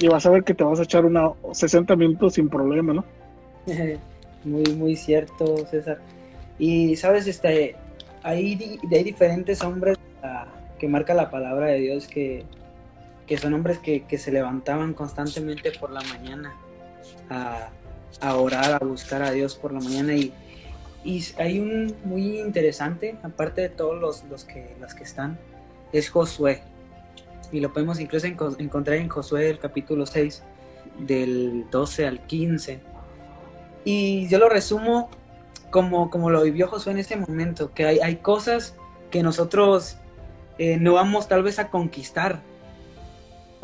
[0.00, 3.04] y vas a ver que te vas a echar una 60 minutos sin problema, ¿no?
[4.44, 5.98] muy, muy cierto, César.
[6.58, 7.76] Y sabes, este,
[8.22, 10.46] hay, hay diferentes hombres ah,
[10.78, 12.44] que marca la palabra de Dios que,
[13.38, 16.54] son hombres que, se levantaban constantemente por la mañana
[17.30, 17.70] a,
[18.20, 20.14] a, orar, a buscar a Dios por la mañana.
[20.14, 20.32] Y,
[21.04, 25.38] y hay un muy interesante, aparte de todos los, los, que, los que están,
[25.92, 26.62] es Josué.
[27.52, 30.42] Y lo podemos incluso encontrar en Josué el capítulo 6,
[30.98, 32.80] del 12 al 15.
[33.84, 35.10] Y yo lo resumo
[35.70, 38.74] como, como lo vivió Josué en ese momento, que hay, hay cosas
[39.10, 39.98] que nosotros
[40.58, 42.40] eh, no vamos tal vez a conquistar.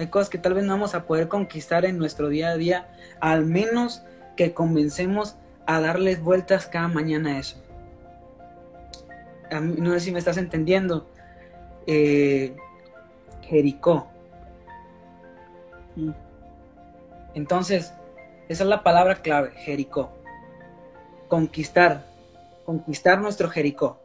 [0.00, 2.88] Hay cosas que tal vez no vamos a poder conquistar en nuestro día a día,
[3.20, 4.02] al menos
[4.34, 5.36] que comencemos
[5.66, 7.62] a darles vueltas cada mañana a eso.
[9.60, 11.06] no sé si me estás entendiendo.
[11.86, 12.56] Eh,
[13.42, 14.08] Jericó.
[15.96, 16.12] Mm.
[17.34, 17.92] Entonces,
[18.48, 20.12] esa es la palabra clave, Jericó.
[21.28, 22.06] Conquistar,
[22.64, 24.00] conquistar nuestro Jericó.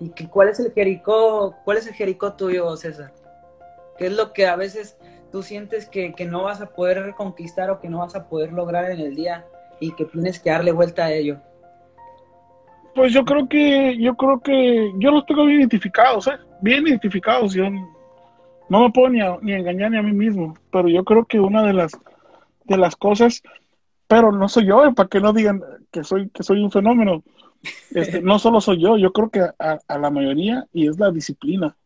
[0.00, 1.54] ¿Y cuál es el Jericó?
[1.64, 3.12] ¿Cuál es el Jericó tuyo, César?
[3.98, 4.96] ¿Qué es lo que a veces
[5.30, 8.52] tú sientes que, que no vas a poder reconquistar o que no vas a poder
[8.52, 9.46] lograr en el día
[9.80, 11.40] y que tienes que darle vuelta a ello?
[12.94, 16.38] Pues yo creo que, yo creo que, yo los tengo bien identificados, ¿eh?
[16.60, 17.52] Bien identificados.
[17.52, 17.64] Yo
[18.68, 21.62] no me puedo ni, ni engañar ni a mí mismo, pero yo creo que una
[21.62, 21.92] de las,
[22.64, 23.42] de las cosas,
[24.06, 24.92] pero no soy yo, ¿eh?
[24.94, 27.22] para que no digan que soy, que soy un fenómeno.
[27.94, 31.10] Este, no solo soy yo, yo creo que a, a, la mayoría, y es la
[31.10, 31.76] disciplina.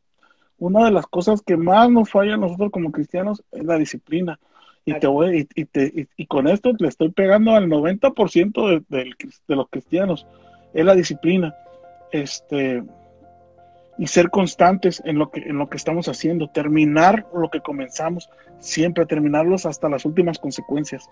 [0.63, 4.39] Una de las cosas que más nos falla a nosotros como cristianos es la disciplina.
[4.85, 9.13] Y, te voy, y, te, y, con esto le estoy pegando al 90% de,
[9.49, 10.25] de, los cristianos,
[10.73, 11.53] es la disciplina.
[12.13, 12.81] Este,
[13.99, 18.31] y ser constantes en lo que en lo que estamos haciendo, terminar lo que comenzamos,
[18.61, 21.11] siempre terminarlos hasta las últimas consecuencias.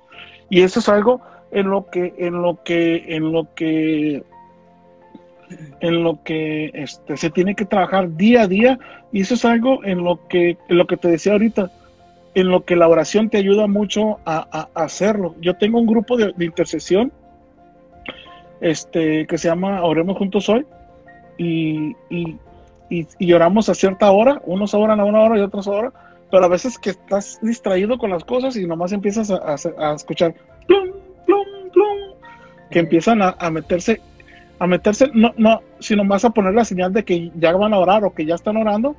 [0.48, 1.20] Y eso es algo
[1.50, 4.22] en lo que en lo que en lo que
[5.80, 8.78] en lo que este, se tiene que trabajar día a día
[9.12, 11.70] y eso es algo en lo que en lo que te decía ahorita
[12.34, 15.34] en lo que la oración te ayuda mucho a, hacerlo.
[15.40, 17.12] Yo tengo un grupo de, intercesión
[18.60, 20.64] este, que se llama Oremos Juntos Hoy
[21.38, 21.96] y,
[22.88, 25.92] y, oramos a cierta hora, unos oran a una hora y otros a hora,
[26.30, 29.54] pero a veces que estás distraído con las cosas y nomás empiezas a,
[29.94, 30.34] escuchar
[30.66, 30.90] plum,
[31.26, 32.14] plum, plum,
[32.70, 34.00] que empiezan a, meterse,
[34.60, 37.78] a meterse, no, no, sino más a poner la señal de que ya van a
[37.78, 38.94] orar o que ya están orando,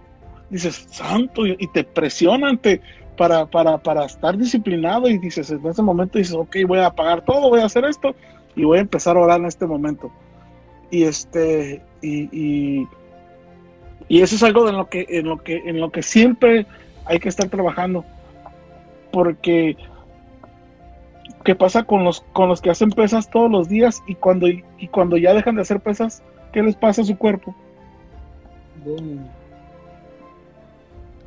[0.50, 2.82] dices, santo, y, te presionan, te,
[3.16, 7.24] para, para, para estar disciplinado y dices, en ese momento dices, ok, voy a apagar
[7.24, 8.16] todo, voy a hacer esto
[8.56, 10.12] y voy a empezar a orar en este momento.
[10.90, 12.88] Y este, y,
[14.10, 16.66] y, eso es algo en lo que, en lo que, en lo que siempre
[17.06, 18.04] hay que estar trabajando.
[19.12, 19.78] Porque
[21.44, 24.88] ¿qué pasa con los, con los que hacen pesas todos los días y cuando, y
[24.92, 27.56] cuando ya dejan de hacer pesas, ¿qué les pasa a su cuerpo?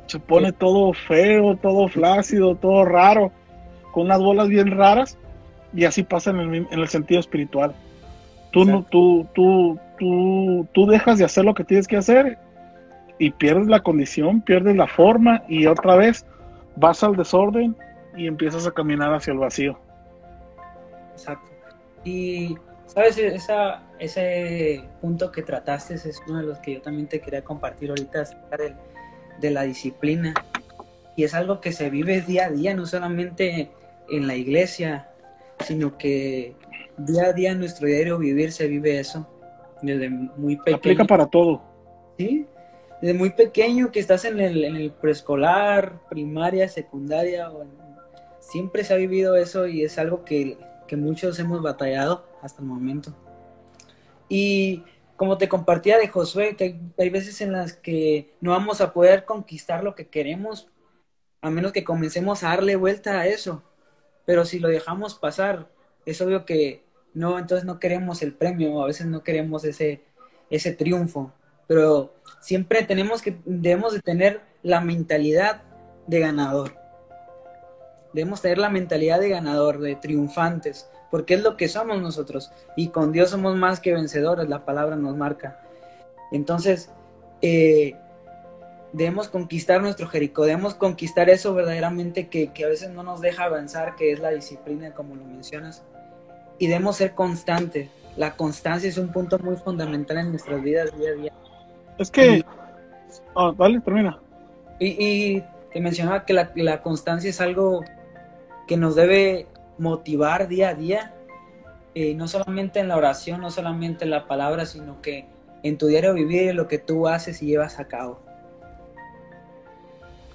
[0.07, 3.31] se pone todo feo, todo flácido, todo raro,
[3.91, 5.17] con unas bolas bien raras,
[5.73, 7.73] y así pasa en el, en el sentido espiritual.
[8.51, 12.37] Tú, no, tú, tú, tú, tú dejas de hacer lo que tienes que hacer
[13.19, 16.25] y pierdes la condición, pierdes la forma y otra vez
[16.75, 17.75] vas al desorden
[18.15, 19.77] y empiezas a caminar hacia el vacío.
[21.15, 21.51] Exacto.
[22.03, 22.55] Y,
[22.85, 23.17] ¿sabes?
[23.17, 27.89] Esa, ese punto que trataste es uno de los que yo también te quería compartir
[27.89, 28.57] ahorita, acerca
[29.39, 30.33] de la disciplina.
[31.15, 33.71] Y es algo que se vive día a día, no solamente
[34.09, 35.09] en la iglesia,
[35.63, 36.55] sino que
[36.97, 39.27] día a día en nuestro diario vivir se vive eso.
[39.81, 40.77] Desde muy pequeño.
[40.77, 41.61] Aplica para todo.
[42.17, 42.45] Sí,
[43.01, 47.49] desde muy pequeño que estás en el, en el preescolar, primaria, secundaria,
[48.39, 50.57] siempre se ha vivido eso y es algo que,
[50.87, 53.15] que muchos hemos batallado hasta el momento.
[54.29, 54.83] Y
[55.15, 59.25] como te compartía de Josué, que hay, veces en las que no vamos a poder
[59.25, 60.69] conquistar lo que queremos,
[61.41, 63.63] a menos que comencemos a darle vuelta a eso.
[64.25, 65.69] Pero si lo dejamos pasar,
[66.05, 66.83] es obvio que
[67.13, 70.03] no, entonces no queremos el premio, a veces no queremos ese,
[70.49, 71.31] ese triunfo.
[71.67, 75.63] Pero siempre tenemos que, debemos de tener la mentalidad
[76.07, 76.84] de ganador.
[78.15, 82.51] Debemos tener la mentalidad de ganador, de triunfantes porque es lo que somos nosotros.
[82.75, 85.61] Y con Dios somos más que vencedores, la palabra nos marca.
[86.29, 86.89] Entonces,
[87.41, 87.95] eh,
[88.91, 93.45] debemos conquistar nuestro Jericó, debemos conquistar eso verdaderamente que, que, a veces no nos deja
[93.45, 95.83] avanzar, que es la disciplina, como lo mencionas,
[96.59, 97.89] y debemos ser constantes.
[98.17, 101.33] La constancia es un punto muy fundamental en nuestras vidas día a día.
[101.97, 102.37] Es que...
[102.39, 102.45] Y,
[103.35, 104.19] oh, dale, termina.
[104.79, 104.87] Y,
[105.37, 107.85] y, te mencionaba que la, la constancia es algo
[108.67, 109.47] que nos debe
[109.77, 111.13] motivar día a día,
[111.93, 115.27] eh, no solamente en la oración, no solamente en la palabra, sino que
[115.63, 118.19] en tu diario vivir, lo que tú haces y llevas a cabo.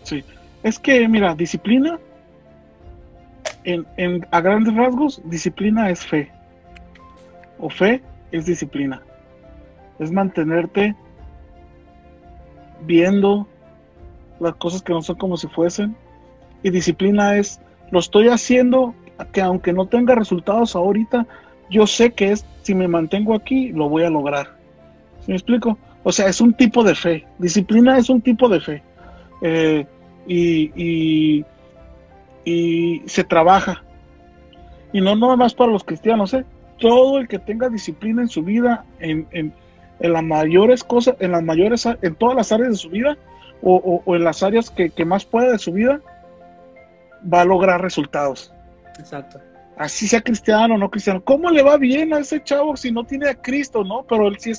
[0.03, 0.25] Sí,
[0.63, 2.01] es que, mira, disciplina,
[3.65, 6.31] en, a grandes rasgos, disciplina es fe.
[7.59, 8.03] O fe
[8.33, 9.03] es disciplina.
[9.99, 10.97] Es mantenerte
[12.87, 13.47] viendo
[14.39, 15.95] las cosas que no son como si fuesen.
[16.63, 17.61] Y disciplina es,
[17.91, 18.95] lo estoy haciendo
[19.33, 21.27] que aunque no tenga resultados ahorita,
[21.71, 24.57] yo sé que es, si me mantengo aquí, lo voy a lograr.
[25.21, 25.79] ¿Sí me explico?
[26.03, 27.27] O sea, es un tipo de fe.
[27.39, 28.83] Disciplina es un tipo de fe.
[29.43, 29.87] Eh,
[30.27, 31.45] y,
[32.45, 33.83] y, se trabaja.
[34.93, 36.45] Y no nada más para los cristianos, ¿eh?
[36.79, 39.53] Todo el que tenga disciplina en su vida, en, en,
[40.01, 43.17] las mayores cosas, en las mayores, en todas las áreas de su vida,
[43.63, 46.01] o, o, en las áreas que, que, más pueda de su vida,
[47.33, 48.53] va a lograr resultados.
[48.99, 49.41] Exacto.
[49.77, 51.23] Así sea cristiano o no cristiano.
[51.25, 54.05] ¿Cómo le va bien a ese chavo si no tiene a Cristo, no?
[54.09, 54.53] Pero él sí,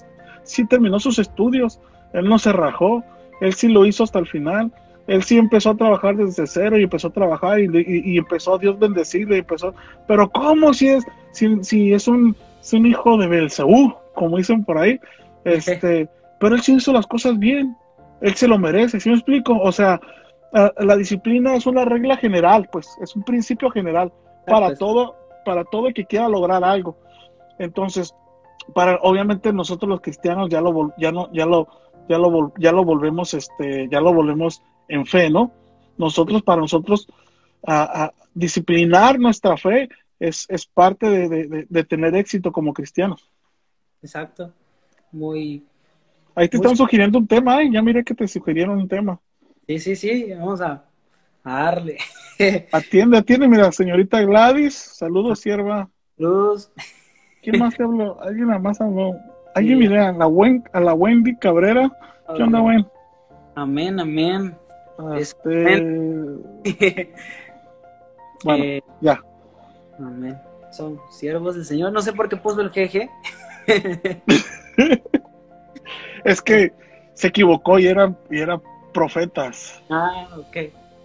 [0.44, 1.80] sí terminó sus estudios,
[2.14, 3.04] él no se rajó,
[3.40, 4.72] él sí lo hizo hasta el final
[5.08, 8.56] él sí empezó a trabajar desde cero y empezó a trabajar y, y, y empezó
[8.56, 9.74] a Dios bendecirle y empezó,
[10.08, 14.64] pero ¿cómo si es, si, si es un, es un hijo de Belcebú, como dicen
[14.64, 15.00] por ahí?
[15.44, 16.08] Este,
[16.40, 17.76] pero él sí hizo las cosas bien,
[18.22, 19.58] él se lo merece, ¿sí me explico?
[19.58, 20.00] O sea,
[20.52, 24.12] la disciplina es una regla general, pues, es un principio general
[24.46, 26.98] para todo, para todo el que quiera lograr algo.
[27.58, 28.14] Entonces,
[28.74, 31.68] para obviamente nosotros los cristianos ya lo ya no ya lo
[32.08, 35.52] ya lo ya lo volvemos este ya lo volvemos en fe, ¿no?
[35.98, 37.08] Nosotros, para nosotros,
[37.66, 39.90] a, a disciplinar nuestra fe
[40.20, 43.30] es, es parte de, de, de, tener éxito como cristianos.
[44.02, 44.54] Exacto.
[45.12, 45.64] Muy.
[46.36, 46.66] Ahí te muy...
[46.66, 47.70] están sugiriendo un tema, ¿eh?
[47.72, 49.20] Ya miré que te sugirieron un tema.
[49.72, 50.84] Sí, sí, sí, vamos a,
[51.46, 51.98] a darle.
[52.74, 55.90] atiende, atiende, mira, señorita Gladys, saludos, sierva.
[56.18, 56.74] Saludos.
[57.42, 58.22] ¿Quién más te habló?
[58.22, 59.16] Alguien más habló.
[59.56, 59.88] Alguien, sí.
[59.88, 60.26] mira, a la,
[60.74, 61.90] a la Wendy Cabrera.
[62.36, 62.86] ¿Qué onda, Wen?
[63.56, 64.58] Amén, amén.
[65.18, 65.82] Este...
[68.44, 69.24] bueno, eh, ya.
[70.00, 70.38] Amén.
[70.72, 71.94] Son siervos del Señor.
[71.94, 73.10] No sé por qué puso el jeje.
[76.26, 76.74] es que
[77.14, 78.62] se equivocó y eran, y eran
[78.94, 79.82] profetas.
[79.90, 80.58] Ah, ok,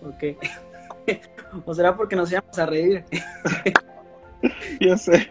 [0.03, 0.25] ok.
[1.65, 3.05] o será porque nos íbamos a reír.
[4.81, 5.29] ya sé.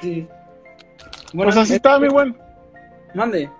[0.00, 0.26] Sí.
[1.32, 2.36] Bueno, pues así está, mi buen.
[3.14, 3.50] Mande.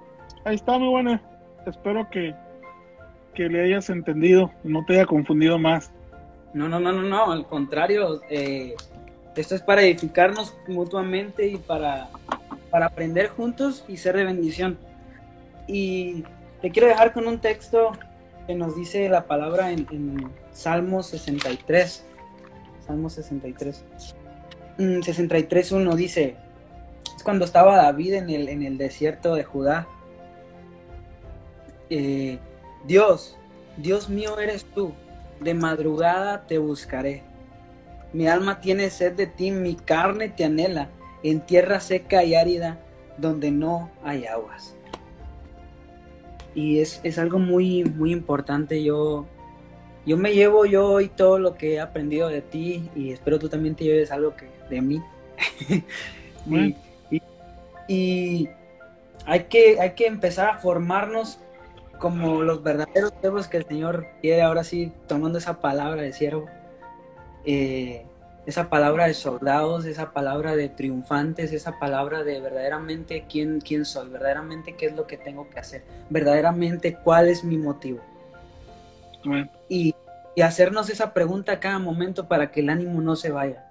[0.44, 1.20] Ahí está, mi buena.
[1.66, 2.34] Espero que
[3.34, 5.90] que le hayas entendido y no te haya confundido más.
[6.54, 8.74] No, no, no, no, no, al contrario, eh,
[9.36, 12.08] esto es para edificarnos mutuamente y para,
[12.70, 14.78] para aprender juntos y ser de bendición.
[15.66, 16.24] Y
[16.62, 17.92] te quiero dejar con un texto
[18.46, 22.04] que nos dice la palabra en, en Salmo 63.
[22.86, 23.84] Salmo 63.
[24.78, 26.36] 63.1 dice,
[27.16, 29.86] es cuando estaba David en el, en el desierto de Judá.
[31.90, 32.38] Eh,
[32.86, 33.36] Dios,
[33.76, 34.92] Dios mío eres tú,
[35.40, 37.22] de madrugada te buscaré.
[38.12, 40.88] Mi alma tiene sed de ti, mi carne te anhela,
[41.22, 42.78] en tierra seca y árida,
[43.18, 44.76] donde no hay aguas.
[46.54, 48.82] Y es, es algo muy, muy importante.
[48.82, 49.26] Yo,
[50.06, 53.48] yo me llevo yo hoy todo lo que he aprendido de ti y espero tú
[53.48, 55.02] también te lleves algo que, de mí.
[56.46, 56.76] y,
[57.10, 57.22] y,
[57.88, 58.48] y
[59.26, 61.38] hay, que, hay que empezar a formarnos
[61.98, 66.46] como los verdaderos siervos que el Señor quiere, ahora sí, tomando esa palabra de siervo,
[67.44, 68.04] eh,
[68.46, 74.08] esa palabra de soldados, esa palabra de triunfantes, esa palabra de verdaderamente quién, quién soy,
[74.08, 78.00] verdaderamente qué es lo que tengo que hacer, verdaderamente cuál es mi motivo.
[79.24, 79.50] Bueno.
[79.68, 79.94] Y,
[80.34, 83.70] y hacernos esa pregunta a cada momento para que el ánimo no se vaya,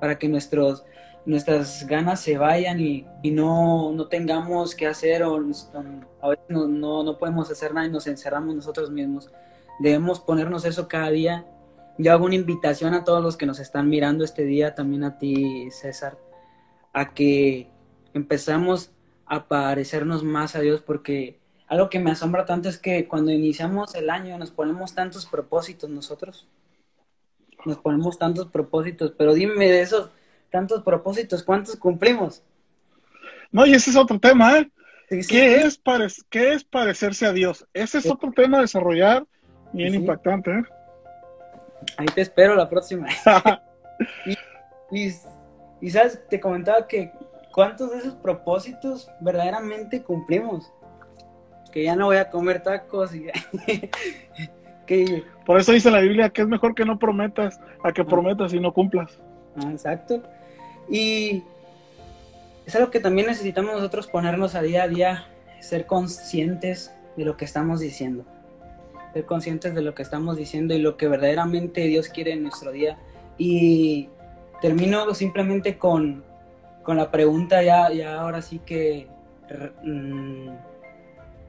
[0.00, 0.84] para que nuestros,
[1.24, 6.66] nuestras ganas se vayan y, y no, no, tengamos que hacer o, a veces no,
[6.66, 9.30] no, no, podemos hacer nada y nos encerramos nosotros mismos.
[9.78, 11.46] Debemos ponernos eso cada día.
[11.98, 15.18] Yo hago una invitación a todos los que nos están mirando este día, también a
[15.18, 16.18] ti, César,
[16.92, 17.68] a que
[18.14, 18.90] empezamos
[19.26, 23.94] a parecernos más a Dios porque algo que me asombra tanto es que cuando iniciamos
[23.94, 26.48] el año nos ponemos tantos propósitos nosotros.
[27.64, 30.10] Nos ponemos tantos propósitos, pero dime de esos
[30.50, 32.42] tantos propósitos, ¿cuántos cumplimos?
[33.52, 34.70] No, y ese es otro tema, ¿eh?
[35.08, 35.80] ¿Qué, Es
[36.28, 37.66] ¿Qué es parecerse a Dios?
[37.74, 39.26] Ese es otro tema a desarrollar
[39.72, 40.50] bien impactante.
[40.50, 40.62] ¿eh?
[41.96, 43.08] Ahí te espero la próxima.
[44.90, 45.10] y,
[45.80, 47.12] y, sabes, te comentaba que
[47.52, 50.72] cuántos de esos propósitos verdaderamente cumplimos.
[51.72, 53.26] Que ya no voy a comer tacos y
[54.86, 55.24] que...
[55.46, 58.06] Por eso dice la Biblia que es mejor que no prometas a que ah.
[58.06, 59.20] prometas y no cumplas.
[59.56, 60.22] Ah, exacto.
[60.88, 61.44] Y
[62.66, 65.26] es algo que también necesitamos nosotros ponernos a día a día,
[65.60, 68.24] ser conscientes de lo que estamos diciendo.
[69.12, 72.72] Ser conscientes de lo que estamos diciendo y lo que verdaderamente Dios quiere en nuestro
[72.72, 72.98] día.
[73.38, 74.08] Y
[74.60, 76.24] termino simplemente con,
[76.82, 79.08] con la pregunta, ya, ya ahora sí que
[79.82, 80.48] mm,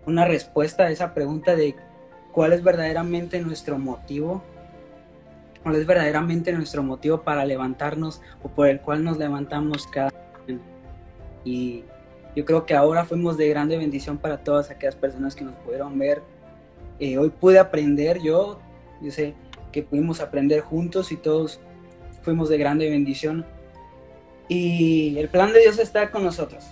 [0.05, 1.75] una respuesta a esa pregunta de
[2.31, 4.41] cuál es verdaderamente nuestro motivo,
[5.63, 10.11] cuál es verdaderamente nuestro motivo para levantarnos o por el cual nos levantamos cada
[11.43, 11.83] y
[12.35, 15.97] yo creo que ahora fuimos de grande bendición para todas aquellas personas que nos pudieron
[15.97, 16.21] ver.
[17.01, 18.61] Eh, hoy pude aprender yo,
[19.01, 19.33] yo sé
[19.73, 21.59] que pudimos aprender juntos y todos
[22.21, 23.45] fuimos de grande bendición.
[24.47, 26.63] Y el plan de Dios está con nosotros.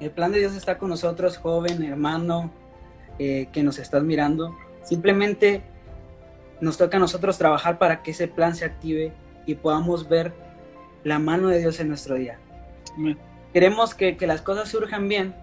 [0.00, 2.50] El plan de Dios está con nosotros, joven, hermano,
[3.20, 4.56] eh, que nos estás mirando.
[4.82, 5.62] Simplemente
[6.60, 9.12] nos toca a nosotros trabajar para que ese plan se active
[9.46, 10.32] y podamos ver
[11.04, 12.40] la mano de Dios en nuestro día
[13.52, 15.34] queremos que, que, las cosas surjan bien,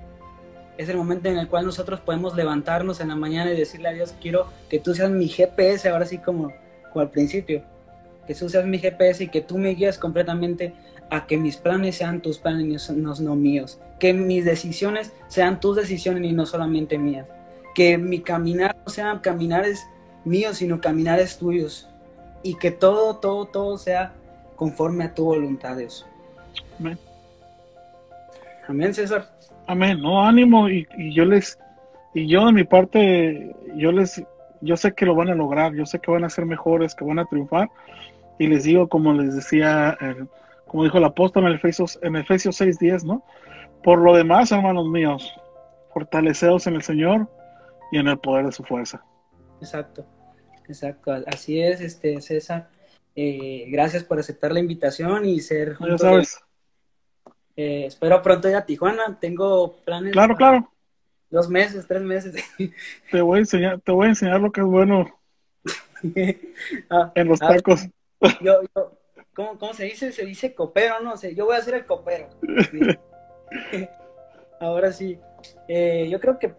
[0.78, 3.94] es el momento en el cual nosotros podemos levantarnos en la mañana y decirle a
[3.94, 6.52] Dios, quiero que tú seas mi GPS, ahora sí como,
[6.92, 7.64] como al principio,
[8.28, 10.74] que tú seas mi GPS y que tú me guías completamente
[11.10, 15.60] a que mis planes sean tus planes y no, no míos, que mis decisiones sean
[15.60, 17.28] tus decisiones y no solamente mías,
[17.76, 19.86] que mi caminar no sean caminares
[20.26, 21.88] míos, sino caminares tuyos,
[22.42, 24.14] y que todo, todo, todo sea
[24.56, 26.06] conforme a tu voluntad, Dios.
[26.80, 26.98] Amén.
[28.68, 29.30] Amén, César.
[29.68, 31.57] Amén, no, ánimo y, yo les,
[32.14, 34.22] y yo de mi parte, yo les,
[34.61, 37.05] yo sé que lo van a lograr, yo sé que van a ser mejores, que
[37.05, 37.70] van a triunfar
[38.39, 39.97] y les digo, como les decía,
[40.68, 43.24] como dijo el apóstol en Efesios, en Efesios 6.10, ¿no?
[43.84, 45.34] Por lo demás, hermanos míos,
[45.93, 47.30] fortaleceos en el Señor
[47.91, 49.03] y en el poder de su fuerza.
[49.61, 50.05] Exacto,
[50.68, 52.70] exacto, así es, este César.
[53.16, 56.43] Eh, gracias por aceptar la invitación y ser ya sabes.
[57.56, 59.18] Eh, espero pronto ir a Tijuana.
[59.20, 60.14] Tengo planes.
[60.14, 60.70] Claro, claro.
[61.30, 62.36] Dos meses, tres meses.
[63.12, 65.20] te voy a enseñar, te voy a enseñar lo que es bueno
[66.89, 67.88] ah, en los tacos.
[68.41, 68.91] Yo, yo,
[69.34, 70.12] ¿cómo, ¿cómo, se dice?
[70.12, 71.34] Se dice copero, no sé.
[71.36, 72.30] Yo voy a ser el copero.
[74.60, 75.20] Ahora sí.
[75.68, 76.54] Eh, yo creo que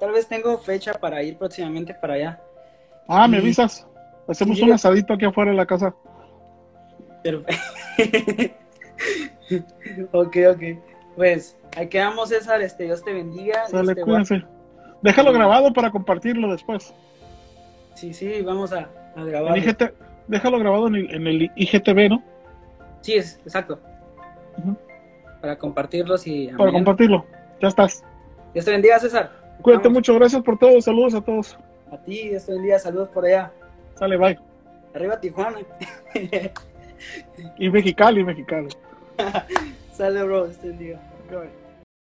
[0.00, 2.40] tal vez tengo fecha para ir próximamente para allá.
[3.08, 3.86] Ah, me avisas.
[4.28, 5.94] Hacemos un asadito aquí afuera de la casa.
[7.22, 8.64] Perfecto.
[10.12, 10.62] ok, ok.
[11.16, 12.60] Pues ahí quedamos, César.
[12.62, 13.66] Este, Dios te bendiga.
[13.66, 14.44] Sale, este, cuídense.
[15.02, 16.94] Déjalo grabado para compartirlo después.
[17.94, 19.62] Sí, sí, vamos a, a grabarlo.
[20.26, 22.22] déjalo grabado en el, IGTV, ¿no?
[23.02, 23.78] Sí, es, exacto.
[25.40, 26.48] Para compartirlo y...
[26.48, 27.26] Para compartirlo.
[27.60, 28.02] Ya estás.
[28.54, 29.30] Dios te bendiga, César.
[29.60, 30.14] Cuídate mucho.
[30.14, 30.80] Gracias por todo.
[30.80, 31.58] Saludos a todos.
[31.92, 32.78] A ti, Dios te bendiga.
[32.78, 33.52] Saludos por allá.
[33.94, 34.38] Sale, bye.
[34.94, 35.58] Arriba Tijuana.
[37.58, 38.68] y Mexicali, Mexicali.
[39.96, 41.00] Sale, bro, este día.